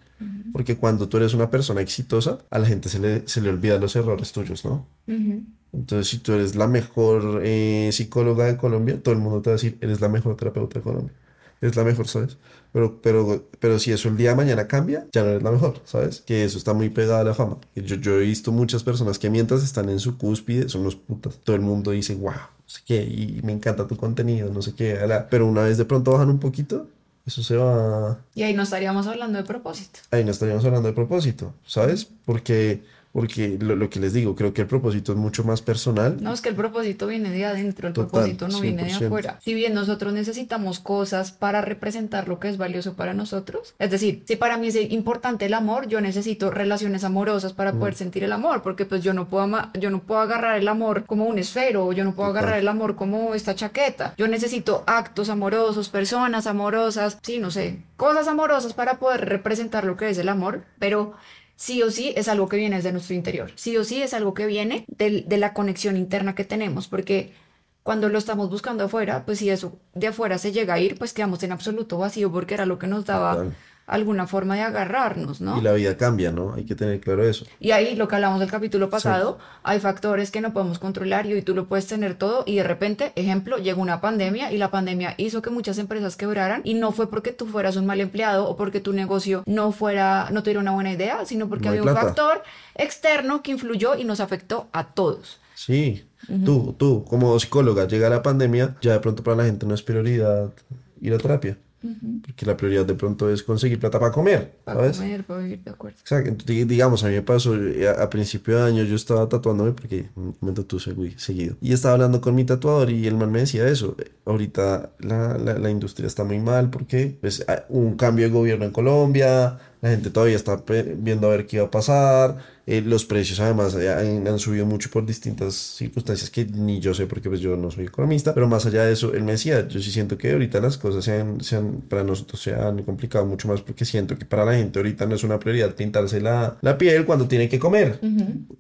Porque 0.53 0.77
cuando 0.77 1.09
tú 1.09 1.17
eres 1.17 1.33
una 1.33 1.49
persona 1.51 1.81
exitosa, 1.81 2.39
a 2.51 2.59
la 2.59 2.67
gente 2.67 2.89
se 2.89 2.99
le, 2.99 3.27
se 3.27 3.41
le 3.41 3.49
olvidan 3.49 3.81
los 3.81 3.95
errores 3.97 4.33
tuyos, 4.33 4.65
¿no? 4.65 4.87
Ujú. 5.07 5.45
Entonces, 5.73 6.09
si 6.09 6.19
tú 6.19 6.33
eres 6.33 6.57
la 6.57 6.67
mejor 6.67 7.43
eh, 7.45 7.91
psicóloga 7.93 8.47
de 8.47 8.57
Colombia, 8.57 9.01
todo 9.03 9.15
el 9.15 9.21
mundo 9.21 9.41
te 9.41 9.51
va 9.51 9.55
a 9.55 9.57
decir, 9.57 9.79
eres 9.81 10.01
la 10.01 10.09
mejor 10.09 10.37
terapeuta 10.37 10.79
de 10.79 10.83
Colombia. 10.83 11.15
Eres 11.61 11.77
la 11.77 11.85
mejor, 11.85 12.09
¿sabes? 12.09 12.39
Pero, 12.73 13.01
pero, 13.03 13.49
pero 13.59 13.79
si 13.79 13.93
eso 13.93 14.09
el 14.09 14.17
día 14.17 14.31
de 14.31 14.37
mañana 14.37 14.67
cambia, 14.67 15.07
ya 15.13 15.23
no 15.23 15.31
eres 15.31 15.43
la 15.43 15.51
mejor, 15.51 15.81
¿sabes? 15.85 16.23
Que 16.23 16.45
eso 16.45 16.57
está 16.57 16.73
muy 16.73 16.89
pegado 16.89 17.21
a 17.21 17.25
la 17.25 17.35
fama. 17.35 17.59
Yo, 17.75 17.97
yo 17.97 18.19
he 18.19 18.21
visto 18.21 18.51
muchas 18.51 18.83
personas 18.83 19.19
que 19.19 19.29
mientras 19.29 19.63
están 19.63 19.89
en 19.91 20.01
su 20.01 20.17
cúspide 20.17 20.69
son 20.69 20.85
los 20.85 20.97
putas. 20.97 21.39
Todo 21.45 21.57
el 21.57 21.63
mundo 21.63 21.91
dice, 21.91 22.15
wow, 22.15 22.33
no 22.33 22.69
sé 22.69 22.81
qué, 22.87 23.03
y 23.03 23.41
me 23.45 23.53
encanta 23.53 23.87
tu 23.87 23.97
contenido, 23.97 24.51
no 24.53 24.63
sé 24.63 24.75
qué. 24.75 24.99
ala". 24.99 25.29
Pero 25.29 25.47
una 25.47 25.63
vez 25.63 25.77
de 25.77 25.85
pronto 25.85 26.13
bajan 26.13 26.31
un 26.31 26.39
poquito, 26.39 26.87
eso 27.27 27.43
se 27.43 27.57
va... 27.57 28.19
Y 28.35 28.43
ahí 28.43 28.55
no 28.55 28.63
estaríamos 28.63 29.07
hablando 29.07 29.39
de 29.39 29.45
propósito. 29.45 30.01
Ahí 30.11 30.25
no 30.25 30.31
estaríamos 30.31 30.65
hablando 30.65 30.89
de 30.89 30.95
propósito, 30.95 31.53
¿sabes? 31.67 32.09
Porque, 32.25 32.83
porque 33.13 33.59
lo, 33.61 33.75
lo 33.77 33.91
que 33.91 33.99
les 33.99 34.13
digo, 34.13 34.37
creo 34.37 34.53
que 34.55 34.63
el 34.63 34.69
propósito 34.69 35.13
es 35.13 35.19
mucho 35.19 35.43
más 35.43 35.63
personal. 35.63 36.19
No, 36.21 36.33
es 36.33 36.41
que 36.41 36.49
el 36.49 36.55
propósito 36.55 37.07
viene 37.09 37.31
de 37.31 37.45
adentro, 37.45 37.89
el 37.89 37.95
Total, 37.95 38.11
propósito 38.11 38.49
no 38.49 38.61
viene 38.61 38.85
de 38.85 38.91
100%. 38.91 39.07
afuera. 39.07 39.39
Si 39.43 39.53
bien 39.55 39.75
nosotros 39.75 40.13
necesitamos 40.13 40.79
cosas 40.79 41.33
para 41.33 41.61
representar 41.61 42.29
lo 42.29 42.39
que 42.39 42.49
es 42.49 42.57
valioso 42.57 42.95
para 42.95 43.13
nosotros, 43.15 43.75
es 43.79 43.91
decir, 43.91 44.23
si 44.27 44.37
para 44.37 44.57
mí 44.59 44.69
es 44.69 44.77
importante 44.93 45.47
el 45.47 45.55
amor, 45.55 45.89
yo 45.89 46.01
necesito 46.01 46.51
relaciones 46.51 47.03
amorosas 47.05 47.53
para 47.53 47.73
Mm. 47.73 47.79
poder 47.81 47.95
sentir 47.95 48.23
el 48.25 48.33
amor, 48.33 48.63
porque 48.63 48.85
pues 48.85 49.03
yo 49.03 49.13
no 49.13 49.29
puedo 49.29 49.43
ama- 49.45 49.73
yo 49.79 49.91
no 49.91 50.01
puedo 50.03 50.21
agarrar 50.21 50.57
el 50.59 50.69
amor 50.69 51.05
como 51.07 51.25
un 51.27 51.39
esfero, 51.39 51.93
yo 51.93 52.05
no 52.05 52.15
puedo 52.15 52.29
Total. 52.29 52.43
agarrar 52.45 52.61
el 52.61 52.69
amor 52.69 52.95
como 52.97 53.35
esta 53.35 53.55
chaqueta. 53.55 54.15
Yo 54.19 54.29
necesito 54.29 54.85
actos 54.87 55.29
amorosos, 55.31 55.89
personas 55.89 56.47
amorosas, 56.47 57.19
sí, 57.23 57.39
no 57.39 57.51
sé, 57.51 57.83
cosas 57.97 58.29
amorosas 58.29 58.73
para 58.73 58.99
poder 58.99 59.29
representar 59.29 59.85
lo 59.85 59.97
que 59.97 60.11
es 60.11 60.19
el 60.19 60.29
amor, 60.29 60.63
pero 60.79 61.15
sí 61.61 61.83
o 61.83 61.91
sí 61.91 62.15
es 62.17 62.27
algo 62.29 62.49
que 62.49 62.57
viene 62.57 62.77
desde 62.77 62.91
nuestro 62.91 63.15
interior. 63.15 63.53
Sí 63.55 63.77
o 63.77 63.85
sí 63.85 64.03
es 64.03 64.15
algo 64.15 64.33
que 64.33 64.47
viene 64.47 64.87
del- 64.89 65.29
de, 65.29 65.37
la 65.37 65.53
conexión 65.53 65.95
interna 65.99 66.35
que 66.35 66.45
tenemos, 66.45 66.89
porque 66.89 67.35
cuando 67.83 68.09
lo 68.09 68.17
estamos 68.19 68.49
buscando 68.49 68.85
afuera, 68.85 69.25
pues 69.27 69.39
si 69.41 69.51
eso 69.51 69.79
de 69.95 70.07
afuera 70.07 70.39
se 70.39 70.53
llega 70.53 70.73
a 70.75 70.79
ir, 70.81 70.97
pues 70.99 71.13
quedamos 71.13 71.43
en 71.43 71.53
absoluto 71.53 71.99
vacío 71.99 72.33
porque 72.33 72.55
era 72.55 72.65
lo 72.65 72.79
que 72.79 72.87
nos 72.87 73.05
daba. 73.05 73.45
Alguna 73.91 74.29
forma 74.29 74.55
de 74.55 74.63
agarrarnos, 74.63 75.41
¿no? 75.41 75.59
Y 75.59 75.63
la 75.63 75.73
vida 75.73 75.97
cambia, 75.97 76.31
¿no? 76.31 76.55
Hay 76.55 76.65
que 76.65 76.77
tener 76.77 77.01
claro 77.01 77.29
eso. 77.29 77.45
Y 77.59 77.73
ahí 77.73 77.97
lo 77.97 78.07
que 78.07 78.15
hablamos 78.15 78.39
del 78.39 78.49
capítulo 78.49 78.89
pasado, 78.89 79.39
hay 79.65 79.81
factores 79.81 80.31
que 80.31 80.41
no 80.41 80.53
podemos 80.53 80.79
controlar 80.79 81.27
y 81.27 81.33
hoy 81.33 81.43
tú 81.43 81.55
lo 81.55 81.67
puedes 81.67 81.89
tener 81.89 82.15
todo 82.15 82.45
y 82.47 82.57
de 82.57 82.63
repente, 82.63 83.13
ejemplo, 83.17 83.59
llegó 83.59 83.83
una 83.83 84.01
pandemia 84.01 84.53
y 84.53 84.59
la 84.59 84.71
pandemia 84.71 85.15
hizo 85.17 85.43
que 85.43 85.51
muchas 85.51 85.77
empresas 85.79 86.17
quebraran 86.17 86.63
y 86.65 86.75
no 86.75 86.93
fue 86.93 87.11
porque 87.11 87.33
tú 87.33 87.47
fueras 87.47 87.77
un 87.77 87.85
mal 87.85 88.01
empleado 88.01 88.49
o 88.49 88.57
porque 88.57 88.81
tu 88.81 88.93
negocio 88.93 89.43
no 89.47 89.73
fuera, 89.73 90.29
no 90.31 90.43
tuviera 90.43 90.61
una 90.61 90.71
buena 90.71 90.93
idea, 90.93 91.25
sino 91.25 91.49
porque 91.49 91.65
No 91.65 91.71
había 91.71 91.83
un 91.83 91.89
factor 91.89 92.43
externo 92.77 93.43
que 93.43 93.51
influyó 93.51 93.97
y 93.97 94.05
nos 94.05 94.21
afectó 94.21 94.69
a 94.73 94.85
todos. 94.85 95.41
Sí, 95.57 96.05
tú, 96.45 96.77
tú, 96.79 97.05
como 97.05 97.39
psicóloga, 97.41 97.89
llega 97.89 98.09
la 98.09 98.23
pandemia, 98.23 98.77
ya 98.81 98.93
de 98.93 99.01
pronto 99.01 99.25
para 99.25 99.39
la 99.39 99.45
gente 99.45 99.67
no 99.67 99.75
es 99.75 99.83
prioridad 99.83 100.53
ir 101.01 101.13
a 101.13 101.19
terapia. 101.19 101.59
Porque 101.81 102.45
la 102.45 102.57
prioridad 102.57 102.85
de 102.85 102.95
pronto 102.95 103.31
es 103.31 103.43
conseguir 103.43 103.81
plata 103.81 103.99
para 103.99 104.13
comer. 104.13 104.59
Para 104.65 104.93
comer, 104.93 105.25
para 105.25 105.41
vivir, 105.41 105.63
de 105.65 105.71
acuerdo. 105.71 105.99
Exacto. 105.99 106.45
digamos, 106.47 107.03
a 107.05 107.09
mí 107.09 107.15
me 107.15 107.23
pasó 107.23 107.57
eh, 107.57 107.89
a, 107.89 108.11
principio 108.11 108.57
de 108.59 108.63
año, 108.65 108.85
yo 108.85 108.97
estaba 108.97 109.29
tatuándome 109.29 109.73
porque 109.73 110.11
me 110.41 110.53
tatúo 110.53 110.79
seguido. 110.79 111.57
Y 111.61 111.73
estaba 111.73 111.95
hablando 111.95 112.21
con 112.21 112.35
mi 112.35 112.45
tatuador 112.45 112.91
y 112.91 113.07
el 113.07 113.17
man 113.17 113.33
me 113.33 113.41
decía 113.41 113.67
eso. 113.69 113.97
Ahorita 114.27 114.93
la, 114.99 115.39
la, 115.39 115.59
la 115.59 115.71
industria 115.71 116.07
está 116.07 116.25
muy 116.25 116.39
mal 116.39 116.71
porque 116.71 117.17
pues, 117.21 117.45
hubo 117.69 117.87
un 117.87 117.97
cambio 117.97 118.27
de 118.27 118.33
gobierno 118.33 118.65
en 118.67 118.73
Colombia, 118.73 119.59
la 119.81 119.91
gente 119.91 120.11
todavía 120.11 120.37
está 120.37 120.63
viendo 120.99 121.27
a 121.27 121.31
ver 121.31 121.47
qué 121.47 121.57
iba 121.57 121.67
a 121.67 121.71
pasar. 121.71 122.39
Eh, 122.67 122.83
los 122.83 123.05
precios 123.05 123.41
además 123.41 123.75
eh, 123.75 123.91
han, 123.91 124.39
subido 124.39 124.65
mucho 124.65 124.91
por 124.91 125.05
distintas 125.05 125.55
circunstancias 125.55 126.31
que 126.31 126.45
ni 126.45 126.79
yo 126.79 126.95
sé 126.95 127.07
porque 127.07 127.29
pues 127.29 127.41
yo 127.41 127.57
no 127.57 127.71
soy 127.71 127.87
economista. 127.87 128.35
Pero 128.35 128.47
más 128.47 128.67
allá 128.67 128.85
de 128.85 128.93
eso, 128.93 129.13
él 129.15 129.25
me 129.25 129.33
decía, 129.33 129.67
yo 129.67 129.81
sí 129.81 129.91
siento 129.91 130.19
que 130.19 130.33
ahorita 130.33 130.61
las 130.61 130.77
cosas 130.77 131.05
se 131.05 131.57
han, 131.57 131.81
para 131.89 132.05
nosotros 132.05 132.41
se 132.41 132.55
han 132.55 132.83
complicado 132.83 133.25
mucho 133.25 133.49
más 133.49 133.63
porque 133.63 133.85
siento 133.85 134.17
que 134.19 134.27
para 134.27 134.45
la 134.45 134.55
gente 134.55 134.79
ahorita 134.79 135.07
no 135.07 135.15
es 135.15 135.25
una 135.25 135.39
prioridad 135.39 135.75
pintarse 135.75 136.21
la, 136.21 136.59
la 136.61 136.77
piel 136.79 137.07
cuando 137.07 137.27
tiene 137.27 137.49
que 137.49 137.59
comer. 137.59 137.99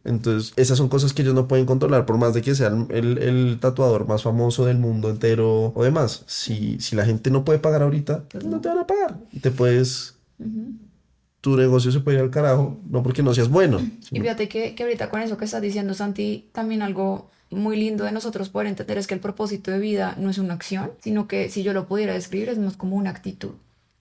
Entonces 0.04 0.54
esas 0.56 0.78
son 0.78 0.88
cosas 0.88 1.12
que 1.12 1.22
ellos 1.22 1.35
no 1.35 1.46
pueden 1.46 1.66
controlar 1.66 2.06
por 2.06 2.16
más 2.16 2.33
de 2.35 2.40
que 2.40 2.54
sean 2.54 2.88
el, 2.90 3.18
el, 3.18 3.59
tatuador 3.61 4.09
más 4.09 4.22
famoso 4.22 4.64
del 4.64 4.78
mundo 4.78 5.11
entero 5.11 5.72
o 5.74 5.85
demás. 5.85 6.24
Si, 6.26 6.80
si 6.80 6.96
la 6.96 7.04
gente 7.04 7.30
no 7.30 7.44
puede 7.44 7.59
pagar 7.59 7.83
ahorita, 7.83 8.24
pues 8.30 8.44
no 8.44 8.61
te 8.61 8.68
van 8.68 8.78
a 8.78 8.87
pagar. 8.87 9.18
Te 9.40 9.50
puedes 9.50 10.14
tu 11.40 11.57
negocio 11.57 11.90
se 11.90 12.00
puede 12.00 12.18
ir 12.18 12.22
al 12.22 12.31
carajo, 12.31 12.79
no 12.88 13.03
porque 13.03 13.22
no 13.22 13.33
seas 13.35 13.48
bueno. 13.48 13.81
Y 14.11 14.20
fíjate 14.20 14.48
que, 14.48 14.74
que 14.74 14.83
ahorita 14.83 15.09
con 15.11 15.22
eso 15.22 15.37
que 15.37 15.44
estás 15.44 15.62
diciendo, 15.62 15.94
Santi, 15.94 16.48
también 16.53 16.83
algo 16.83 17.31
muy 17.50 17.76
lindo 17.76 18.05
de 18.05 18.12
nosotros 18.12 18.48
poder 18.48 18.68
entender 18.68 18.98
es 18.98 19.07
que 19.07 19.14
el 19.14 19.20
propósito 19.20 19.70
de 19.70 19.79
vida 19.79 20.14
no 20.18 20.31
es 20.31 20.38
una 20.38 20.55
acción, 20.55 20.92
sino 21.00 21.26
que 21.26 21.48
si 21.48 21.62
yo 21.62 21.72
lo 21.72 21.87
pudiera 21.87 22.14
describir 22.14 22.48
es 22.48 22.59
más 22.59 22.76
como 22.76 22.96
una 22.96 23.11
actitud. 23.11 23.53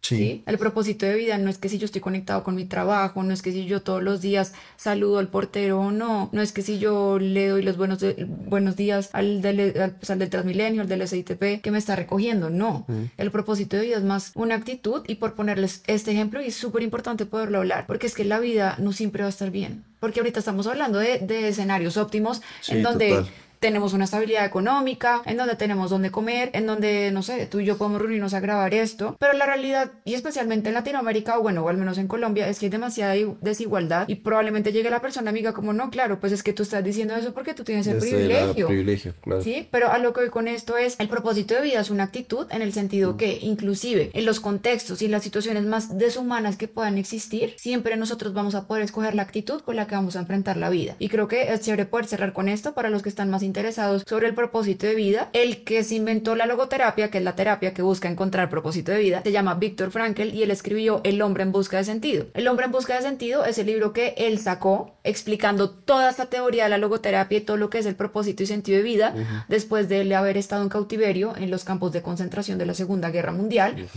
Sí. 0.01 0.43
El 0.45 0.57
propósito 0.57 1.05
de 1.05 1.15
vida 1.15 1.37
no 1.37 1.49
es 1.49 1.57
que 1.57 1.67
si 1.69 1.77
yo 1.77 1.85
estoy 1.85 2.01
conectado 2.01 2.43
con 2.43 2.55
mi 2.55 2.65
trabajo, 2.65 3.21
no 3.23 3.33
es 3.33 3.41
que 3.41 3.51
si 3.51 3.65
yo 3.65 3.81
todos 3.81 4.01
los 4.01 4.21
días 4.21 4.53
saludo 4.77 5.19
al 5.19 5.27
portero 5.27 5.79
o 5.81 5.91
no, 5.91 6.29
no 6.31 6.41
es 6.41 6.51
que 6.51 6.61
si 6.61 6.79
yo 6.79 7.19
le 7.19 7.49
doy 7.49 7.61
los 7.63 7.77
buenos, 7.77 8.03
buenos 8.45 8.75
días 8.75 9.09
al 9.13 9.41
del, 9.41 9.79
al, 9.79 9.91
pues, 9.91 10.17
del 10.17 10.29
Transmilenio, 10.29 10.81
al 10.81 10.87
del 10.87 11.07
SITP 11.07 11.61
que 11.61 11.71
me 11.71 11.77
está 11.77 11.95
recogiendo, 11.95 12.49
no. 12.49 12.85
El 13.17 13.29
propósito 13.31 13.77
de 13.77 13.83
vida 13.83 13.97
es 13.97 14.03
más 14.03 14.31
una 14.35 14.55
actitud 14.55 15.03
y 15.07 15.15
por 15.15 15.35
ponerles 15.35 15.83
este 15.87 16.11
ejemplo 16.11 16.41
y 16.41 16.45
es 16.45 16.55
súper 16.55 16.81
importante 16.81 17.25
poderlo 17.25 17.59
hablar, 17.59 17.85
porque 17.85 18.07
es 18.07 18.15
que 18.15 18.23
la 18.23 18.39
vida 18.39 18.75
no 18.79 18.93
siempre 18.93 19.23
va 19.23 19.27
a 19.27 19.31
estar 19.31 19.51
bien, 19.51 19.83
porque 19.99 20.21
ahorita 20.21 20.39
estamos 20.39 20.65
hablando 20.67 20.99
de, 20.99 21.19
de 21.19 21.49
escenarios 21.49 21.97
óptimos 21.97 22.41
en 22.69 22.83
donde 22.83 23.25
tenemos 23.59 23.93
una 23.93 24.05
estabilidad 24.05 24.45
económica, 24.45 25.21
en 25.25 25.37
donde 25.37 25.55
tenemos 25.55 25.89
donde 25.89 26.11
comer, 26.11 26.49
en 26.53 26.65
donde, 26.65 27.11
no 27.11 27.23
sé, 27.23 27.45
tú 27.45 27.59
y 27.59 27.65
yo 27.65 27.77
podemos 27.77 28.01
reunirnos 28.01 28.33
a 28.33 28.39
grabar 28.39 28.73
esto. 28.73 29.15
Pero 29.19 29.33
la 29.33 29.45
realidad, 29.45 29.91
y 30.05 30.13
especialmente 30.13 30.69
en 30.69 30.75
Latinoamérica, 30.75 31.37
o 31.37 31.41
bueno, 31.41 31.63
o 31.63 31.69
al 31.69 31.77
menos 31.77 31.97
en 31.97 32.07
Colombia, 32.07 32.47
es 32.47 32.59
que 32.59 32.67
hay 32.67 32.69
demasiada 32.69 33.15
desigualdad 33.41 34.07
y 34.07 34.15
probablemente 34.15 34.71
llegue 34.71 34.89
la 34.89 35.01
persona 35.01 35.29
amiga 35.29 35.53
como, 35.53 35.73
no, 35.73 35.89
claro, 35.89 36.19
pues 36.19 36.31
es 36.31 36.43
que 36.43 36.53
tú 36.53 36.63
estás 36.63 36.83
diciendo 36.83 37.15
eso 37.15 37.33
porque 37.33 37.53
tú 37.53 37.63
tienes 37.63 37.87
el 37.87 37.97
privilegio. 37.97 38.67
privilegio 38.67 39.13
claro. 39.21 39.41
Sí, 39.41 39.67
pero 39.71 39.91
a 39.91 39.97
lo 39.97 40.13
que 40.13 40.21
voy 40.21 40.29
con 40.29 40.47
esto 40.47 40.77
es, 40.77 40.99
el 40.99 41.09
propósito 41.09 41.55
de 41.55 41.61
vida 41.61 41.79
es 41.81 41.89
una 41.89 42.03
actitud 42.03 42.47
en 42.51 42.61
el 42.61 42.73
sentido 42.73 43.13
mm. 43.13 43.17
que 43.17 43.39
inclusive 43.41 44.11
en 44.13 44.25
los 44.25 44.39
contextos 44.39 45.01
y 45.01 45.07
las 45.07 45.23
situaciones 45.23 45.65
más 45.65 45.97
deshumanas 45.97 46.57
que 46.57 46.67
puedan 46.67 46.97
existir, 46.97 47.53
siempre 47.57 47.97
nosotros 47.97 48.33
vamos 48.33 48.55
a 48.55 48.67
poder 48.67 48.83
escoger 48.83 49.15
la 49.15 49.23
actitud 49.23 49.61
con 49.61 49.75
la 49.75 49.87
que 49.87 49.95
vamos 49.95 50.15
a 50.15 50.19
enfrentar 50.19 50.57
la 50.57 50.69
vida. 50.69 50.95
Y 50.99 51.09
creo 51.09 51.27
que 51.27 51.53
es 51.53 51.61
chévere 51.61 51.85
poder 51.85 52.05
cerrar 52.05 52.33
con 52.33 52.49
esto 52.49 52.73
para 52.73 52.89
los 52.89 53.01
que 53.01 53.09
están 53.09 53.29
más 53.29 53.43
interesados 53.49 54.03
sobre 54.07 54.27
el 54.27 54.35
propósito 54.35 54.85
de 54.85 54.95
vida. 54.95 55.29
El 55.33 55.63
que 55.63 55.83
se 55.83 55.95
inventó 55.95 56.35
la 56.35 56.45
logoterapia, 56.45 57.09
que 57.09 57.17
es 57.17 57.23
la 57.23 57.35
terapia 57.35 57.73
que 57.73 57.81
busca 57.81 58.07
encontrar 58.07 58.49
propósito 58.49 58.91
de 58.91 58.99
vida, 58.99 59.21
se 59.23 59.31
llama 59.31 59.55
Víctor 59.55 59.91
Frankl 59.91 60.33
y 60.33 60.43
él 60.43 60.51
escribió 60.51 61.01
El 61.03 61.21
hombre 61.21 61.43
en 61.43 61.51
busca 61.51 61.77
de 61.77 61.83
sentido. 61.83 62.27
El 62.33 62.47
hombre 62.47 62.65
en 62.65 62.71
busca 62.71 62.95
de 62.95 63.01
sentido 63.01 63.43
es 63.45 63.57
el 63.57 63.65
libro 63.65 63.91
que 63.91 64.13
él 64.17 64.39
sacó 64.39 64.95
explicando 65.03 65.69
toda 65.69 66.09
esta 66.09 66.27
teoría 66.27 66.65
de 66.65 66.69
la 66.69 66.77
logoterapia 66.77 67.39
y 67.39 67.41
todo 67.41 67.57
lo 67.57 67.69
que 67.69 67.79
es 67.79 67.85
el 67.85 67.95
propósito 67.95 68.43
y 68.43 68.45
sentido 68.45 68.77
de 68.77 68.83
vida 68.83 69.45
después 69.47 69.89
de 69.89 70.01
él 70.01 70.13
haber 70.13 70.37
estado 70.37 70.63
en 70.63 70.69
cautiverio 70.69 71.33
en 71.35 71.49
los 71.49 71.63
campos 71.63 71.91
de 71.91 72.01
concentración 72.01 72.57
de 72.57 72.65
la 72.65 72.73
Segunda 72.73 73.09
Guerra 73.09 73.31
Mundial. 73.31 73.87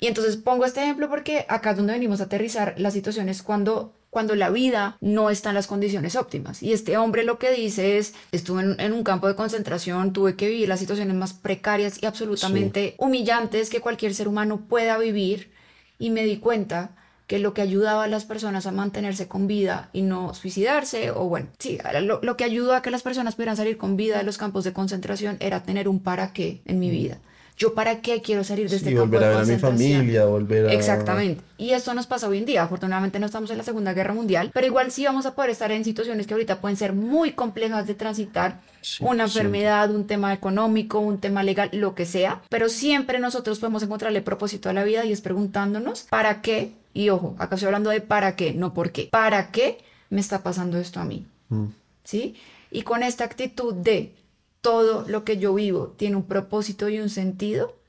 Y 0.00 0.06
entonces 0.06 0.36
pongo 0.36 0.64
este 0.64 0.82
ejemplo 0.82 1.08
porque 1.08 1.44
acá 1.48 1.70
es 1.70 1.76
donde 1.76 1.92
venimos 1.92 2.20
a 2.20 2.24
aterrizar 2.24 2.74
las 2.78 2.94
situaciones 2.94 3.42
cuando 3.42 3.92
cuando 4.10 4.34
la 4.34 4.50
vida 4.50 4.98
no 5.00 5.30
está 5.30 5.50
en 5.50 5.54
las 5.54 5.68
condiciones 5.68 6.16
óptimas. 6.16 6.62
Y 6.62 6.72
este 6.72 6.96
hombre 6.96 7.22
lo 7.22 7.38
que 7.38 7.52
dice 7.52 7.96
es, 7.96 8.12
estuve 8.32 8.74
en, 8.76 8.92
un 8.92 9.04
campo 9.04 9.28
de 9.28 9.36
concentración, 9.36 10.12
tuve 10.12 10.34
que 10.34 10.48
vivir 10.48 10.68
las 10.68 10.80
situaciones 10.80 11.14
más 11.14 11.32
precarias 11.32 12.02
y 12.02 12.06
absolutamente 12.06 12.96
humillantes 12.98 13.70
que 13.70 13.80
cualquier 13.80 14.12
ser 14.14 14.26
humano 14.26 14.66
pueda 14.68 14.98
vivir 14.98 15.52
y 15.98 16.10
me 16.10 16.24
di 16.24 16.38
cuenta 16.38 16.96
que 17.28 17.38
lo 17.38 17.54
que 17.54 17.62
ayudaba 17.62 18.04
a 18.04 18.08
las 18.08 18.24
personas 18.24 18.66
a 18.66 18.72
mantenerse 18.72 19.28
con 19.28 19.46
vida 19.46 19.90
y 19.92 20.02
no 20.02 20.34
suicidarse, 20.34 21.12
o 21.12 21.28
bueno, 21.28 21.46
sí, 21.60 21.78
lo, 22.02 22.18
lo 22.20 22.36
que 22.36 22.42
ayudó 22.42 22.74
a 22.74 22.82
que 22.82 22.90
las 22.90 23.04
personas 23.04 23.36
pudieran 23.36 23.56
salir 23.56 23.76
con 23.76 23.96
vida 23.96 24.18
de 24.18 24.24
los 24.24 24.36
campos 24.36 24.64
de 24.64 24.72
concentración 24.72 25.36
era 25.38 25.62
tener 25.62 25.86
un 25.86 26.00
para 26.00 26.32
qué 26.32 26.60
en 26.64 26.80
mi 26.80 26.90
vida. 26.90 27.20
¿Yo 27.60 27.74
para 27.74 28.00
qué 28.00 28.22
quiero 28.22 28.42
salir 28.42 28.70
de 28.70 28.76
este 28.76 28.94
campo 28.94 29.10
volver 29.10 29.22
a 29.22 29.28
ver 29.28 29.38
a 29.40 29.44
mi 29.44 29.58
familia, 29.58 30.24
volver 30.24 30.68
a... 30.68 30.72
Exactamente. 30.72 31.42
Y 31.58 31.72
esto 31.72 31.92
nos 31.92 32.06
pasa 32.06 32.26
hoy 32.26 32.38
en 32.38 32.46
día. 32.46 32.62
Afortunadamente 32.62 33.20
no 33.20 33.26
estamos 33.26 33.50
en 33.50 33.58
la 33.58 33.64
Segunda 33.64 33.92
Guerra 33.92 34.14
Mundial, 34.14 34.50
pero 34.54 34.66
igual 34.66 34.90
sí 34.90 35.04
vamos 35.04 35.26
a 35.26 35.34
poder 35.34 35.50
estar 35.50 35.70
en 35.70 35.84
situaciones 35.84 36.26
que 36.26 36.32
ahorita 36.32 36.62
pueden 36.62 36.78
ser 36.78 36.94
muy 36.94 37.32
complejas 37.32 37.86
de 37.86 37.94
transitar. 37.94 38.62
una 39.00 39.24
enfermedad, 39.24 39.94
un 39.94 40.06
tema 40.06 40.32
económico, 40.32 41.00
un 41.00 41.18
tema 41.18 41.42
legal, 41.42 41.68
lo 41.74 41.94
que 41.94 42.06
sea. 42.06 42.40
Pero 42.48 42.70
siempre 42.70 43.18
nosotros 43.18 43.58
podemos 43.58 43.82
encontrarle 43.82 44.22
propósito 44.22 44.70
a 44.70 44.72
la 44.72 44.82
vida 44.82 45.04
y 45.04 45.12
es 45.12 45.20
preguntándonos 45.20 46.04
para 46.04 46.40
qué. 46.40 46.72
Y 46.94 47.10
ojo, 47.10 47.36
acá 47.38 47.56
estoy 47.56 47.66
hablando 47.66 47.90
de 47.90 48.00
para 48.00 48.36
qué, 48.36 48.54
no 48.54 48.72
por 48.72 48.90
qué. 48.90 49.10
¿Para 49.12 49.50
qué 49.50 49.76
me 50.08 50.22
está 50.22 50.42
pasando 50.42 50.78
esto 50.78 50.98
a 50.98 51.04
mí? 51.04 51.26
Mm. 51.50 51.66
¿Sí? 52.04 52.36
Y 52.70 52.82
con 52.82 53.02
esta 53.02 53.24
actitud 53.24 53.74
de 53.74 54.14
todo 54.60 55.04
lo 55.08 55.24
que 55.24 55.38
yo 55.38 55.54
vivo 55.54 55.94
tiene 55.96 56.16
un 56.16 56.24
propósito 56.24 56.88
y 56.88 56.98
un 56.98 57.08
sentido, 57.08 57.80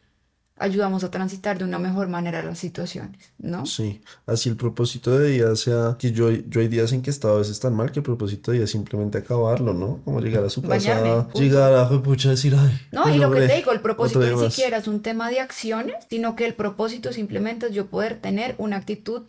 ayudamos 0.62 1.04
a 1.04 1.10
transitar 1.10 1.58
de 1.58 1.64
una 1.64 1.80
mejor 1.80 2.08
manera 2.08 2.44
las 2.44 2.60
situaciones, 2.60 3.34
¿no? 3.40 3.66
Sí, 3.66 4.02
así 4.28 4.48
el 4.48 4.56
propósito 4.56 5.18
de 5.18 5.32
día 5.32 5.56
sea 5.56 5.96
que 5.98 6.12
yo, 6.12 6.30
yo 6.30 6.62
hay 6.62 6.68
días 6.68 6.92
en 6.92 7.02
que 7.02 7.10
he 7.10 7.14
estado 7.14 7.36
a 7.36 7.38
veces 7.40 7.60
tan 7.60 7.74
mal 7.74 7.92
que 7.92 8.00
el 8.00 8.04
propósito 8.04 8.52
de 8.52 8.58
día 8.58 8.66
es 8.66 8.72
simplemente 8.72 9.18
acabarlo, 9.18 9.74
¿no? 9.74 10.02
Como 10.06 10.22
llegar 10.22 10.44
a 10.46 10.50
su 10.50 10.62
casa, 10.62 11.02
llegar 11.34 11.74
a 11.74 11.90
pucha 12.02 12.30
decir, 12.30 12.56
ay. 12.56 12.80
No, 12.92 13.10
y 13.14 13.18
lo 13.18 13.32
que 13.32 13.48
te 13.48 13.56
digo, 13.56 13.72
el 13.72 13.82
propósito 13.82 14.20
ni 14.20 14.50
siquiera 14.50 14.78
es 14.78 14.88
un 14.88 15.02
tema 15.02 15.30
de 15.30 15.40
acciones, 15.40 15.96
sino 16.10 16.36
que 16.36 16.46
el 16.46 16.54
propósito 16.54 17.12
simplemente 17.12 17.68
es 17.68 17.74
yo 17.74 17.88
poder 17.88 18.20
tener 18.20 18.54
una 18.60 18.78
actitud 18.78 19.24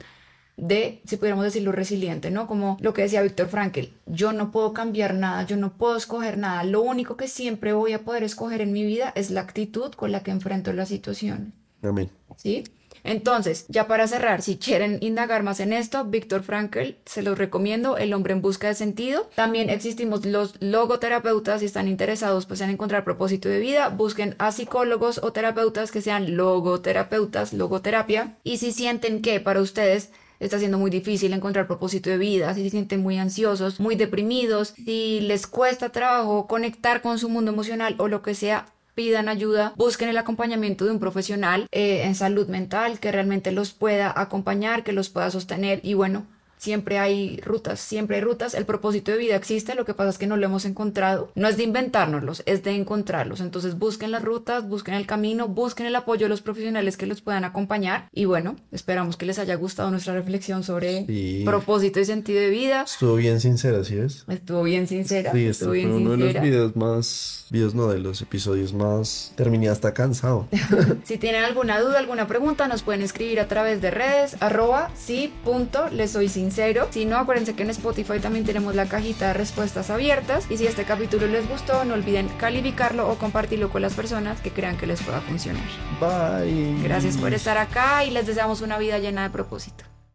de, 0.56 1.00
si 1.06 1.16
pudiéramos 1.16 1.44
decirlo, 1.44 1.72
resiliente, 1.72 2.30
¿no? 2.30 2.46
Como 2.46 2.76
lo 2.80 2.92
que 2.92 3.02
decía 3.02 3.22
Víctor 3.22 3.48
Frankl, 3.48 3.86
yo 4.06 4.32
no 4.32 4.50
puedo 4.50 4.72
cambiar 4.72 5.14
nada, 5.14 5.44
yo 5.44 5.56
no 5.56 5.72
puedo 5.72 5.96
escoger 5.96 6.38
nada, 6.38 6.64
lo 6.64 6.82
único 6.82 7.16
que 7.16 7.28
siempre 7.28 7.72
voy 7.72 7.92
a 7.92 8.04
poder 8.04 8.22
escoger 8.22 8.60
en 8.60 8.72
mi 8.72 8.84
vida 8.84 9.12
es 9.14 9.30
la 9.30 9.40
actitud 9.40 9.92
con 9.92 10.12
la 10.12 10.22
que 10.22 10.30
enfrento 10.30 10.72
las 10.72 10.88
situaciones. 10.88 11.52
Amén. 11.82 12.10
¿Sí? 12.36 12.64
Entonces, 13.04 13.66
ya 13.68 13.88
para 13.88 14.06
cerrar, 14.06 14.42
si 14.42 14.58
quieren 14.58 14.98
indagar 15.00 15.42
más 15.42 15.60
en 15.60 15.72
esto, 15.72 16.04
Víctor 16.04 16.42
Frankl, 16.42 16.94
se 17.04 17.22
los 17.22 17.36
recomiendo, 17.36 17.96
El 17.96 18.14
hombre 18.14 18.32
en 18.32 18.42
busca 18.42 18.68
de 18.68 18.74
sentido. 18.74 19.28
También 19.34 19.70
existimos 19.70 20.24
los 20.24 20.54
logoterapeutas, 20.60 21.60
si 21.60 21.66
están 21.66 21.88
interesados 21.88 22.46
pues 22.46 22.60
en 22.60 22.70
encontrar 22.70 23.04
propósito 23.04 23.48
de 23.48 23.58
vida, 23.58 23.88
busquen 23.88 24.36
a 24.38 24.52
psicólogos 24.52 25.18
o 25.18 25.32
terapeutas 25.32 25.90
que 25.90 26.00
sean 26.00 26.36
logoterapeutas, 26.36 27.52
logoterapia. 27.52 28.36
Y 28.44 28.58
si 28.58 28.72
sienten 28.72 29.20
que 29.20 29.40
para 29.40 29.60
ustedes 29.60 30.10
está 30.44 30.58
siendo 30.58 30.78
muy 30.78 30.90
difícil 30.90 31.32
encontrar 31.32 31.66
propósito 31.66 32.10
de 32.10 32.18
vida, 32.18 32.52
si 32.54 32.64
se 32.64 32.70
sienten 32.70 33.00
muy 33.00 33.18
ansiosos, 33.18 33.80
muy 33.80 33.94
deprimidos, 33.94 34.74
si 34.84 35.20
les 35.20 35.46
cuesta 35.46 35.90
trabajo 35.90 36.46
conectar 36.46 37.00
con 37.00 37.18
su 37.18 37.28
mundo 37.28 37.52
emocional 37.52 37.94
o 37.98 38.08
lo 38.08 38.22
que 38.22 38.34
sea, 38.34 38.66
pidan 38.94 39.28
ayuda, 39.28 39.72
busquen 39.76 40.08
el 40.08 40.18
acompañamiento 40.18 40.84
de 40.84 40.90
un 40.90 40.98
profesional 40.98 41.66
eh, 41.70 42.02
en 42.04 42.14
salud 42.14 42.48
mental 42.48 42.98
que 42.98 43.12
realmente 43.12 43.52
los 43.52 43.72
pueda 43.72 44.12
acompañar, 44.14 44.84
que 44.84 44.92
los 44.92 45.08
pueda 45.08 45.30
sostener 45.30 45.80
y 45.82 45.94
bueno, 45.94 46.26
Siempre 46.62 47.00
hay 47.00 47.40
rutas, 47.44 47.80
siempre 47.80 48.18
hay 48.18 48.22
rutas. 48.22 48.54
El 48.54 48.66
propósito 48.66 49.10
de 49.10 49.18
vida 49.18 49.34
existe, 49.34 49.74
lo 49.74 49.84
que 49.84 49.94
pasa 49.94 50.10
es 50.10 50.18
que 50.18 50.28
no 50.28 50.36
lo 50.36 50.46
hemos 50.46 50.64
encontrado. 50.64 51.32
No 51.34 51.48
es 51.48 51.56
de 51.56 51.64
inventárnoslos, 51.64 52.44
es 52.46 52.62
de 52.62 52.70
encontrarlos. 52.70 53.40
Entonces 53.40 53.76
busquen 53.76 54.12
las 54.12 54.22
rutas, 54.22 54.68
busquen 54.68 54.94
el 54.94 55.04
camino, 55.04 55.48
busquen 55.48 55.86
el 55.86 55.96
apoyo 55.96 56.26
de 56.26 56.28
los 56.28 56.40
profesionales 56.40 56.96
que 56.96 57.06
los 57.06 57.20
puedan 57.20 57.44
acompañar. 57.44 58.08
Y 58.12 58.26
bueno, 58.26 58.54
esperamos 58.70 59.16
que 59.16 59.26
les 59.26 59.40
haya 59.40 59.56
gustado 59.56 59.90
nuestra 59.90 60.14
reflexión 60.14 60.62
sobre 60.62 61.04
propósito 61.44 61.98
y 61.98 62.04
sentido 62.04 62.40
de 62.40 62.50
vida. 62.50 62.82
Estuvo 62.82 63.16
bien 63.16 63.40
sincera, 63.40 63.82
¿sí 63.82 63.96
es? 63.96 64.24
Estuvo 64.28 64.62
bien 64.62 64.86
sincera. 64.86 65.32
Sí, 65.32 65.46
estuvo 65.46 65.72
bien 65.72 65.90
uno 65.90 66.12
de 66.12 66.32
los 66.32 66.42
videos 66.42 66.76
más, 66.76 67.46
videos 67.50 67.74
no, 67.74 67.88
de 67.88 67.98
los 67.98 68.22
episodios 68.22 68.72
más... 68.72 69.32
Terminé 69.34 69.68
hasta 69.68 69.92
cansado. 69.94 70.46
si 71.02 71.18
tienen 71.18 71.42
alguna 71.42 71.80
duda, 71.80 71.98
alguna 71.98 72.28
pregunta, 72.28 72.68
nos 72.68 72.84
pueden 72.84 73.02
escribir 73.02 73.40
a 73.40 73.48
través 73.48 73.82
de 73.82 73.90
redes, 73.90 74.36
arroba 74.38 74.92
sí 74.94 75.32
punto, 75.42 75.88
les 75.88 76.12
soy 76.12 76.28
sincera 76.28 76.51
cero. 76.52 76.88
Si 76.90 77.04
no, 77.04 77.16
acuérdense 77.16 77.54
que 77.54 77.62
en 77.62 77.70
Spotify 77.70 78.18
también 78.20 78.44
tenemos 78.44 78.74
la 78.74 78.86
cajita 78.86 79.28
de 79.28 79.34
respuestas 79.34 79.90
abiertas. 79.90 80.46
Y 80.50 80.56
si 80.56 80.66
este 80.66 80.84
capítulo 80.84 81.26
les 81.26 81.48
gustó, 81.48 81.84
no 81.84 81.94
olviden 81.94 82.28
calificarlo 82.38 83.08
o 83.10 83.16
compartirlo 83.16 83.70
con 83.70 83.82
las 83.82 83.94
personas 83.94 84.40
que 84.40 84.50
crean 84.50 84.76
que 84.76 84.86
les 84.86 85.02
pueda 85.02 85.20
funcionar. 85.20 85.64
Bye. 86.00 86.82
Gracias 86.82 87.16
por 87.16 87.34
estar 87.34 87.58
acá 87.58 88.04
y 88.04 88.10
les 88.10 88.26
deseamos 88.26 88.60
una 88.60 88.78
vida 88.78 88.98
llena 88.98 89.22
de 89.22 89.30
propósito. 89.30 89.91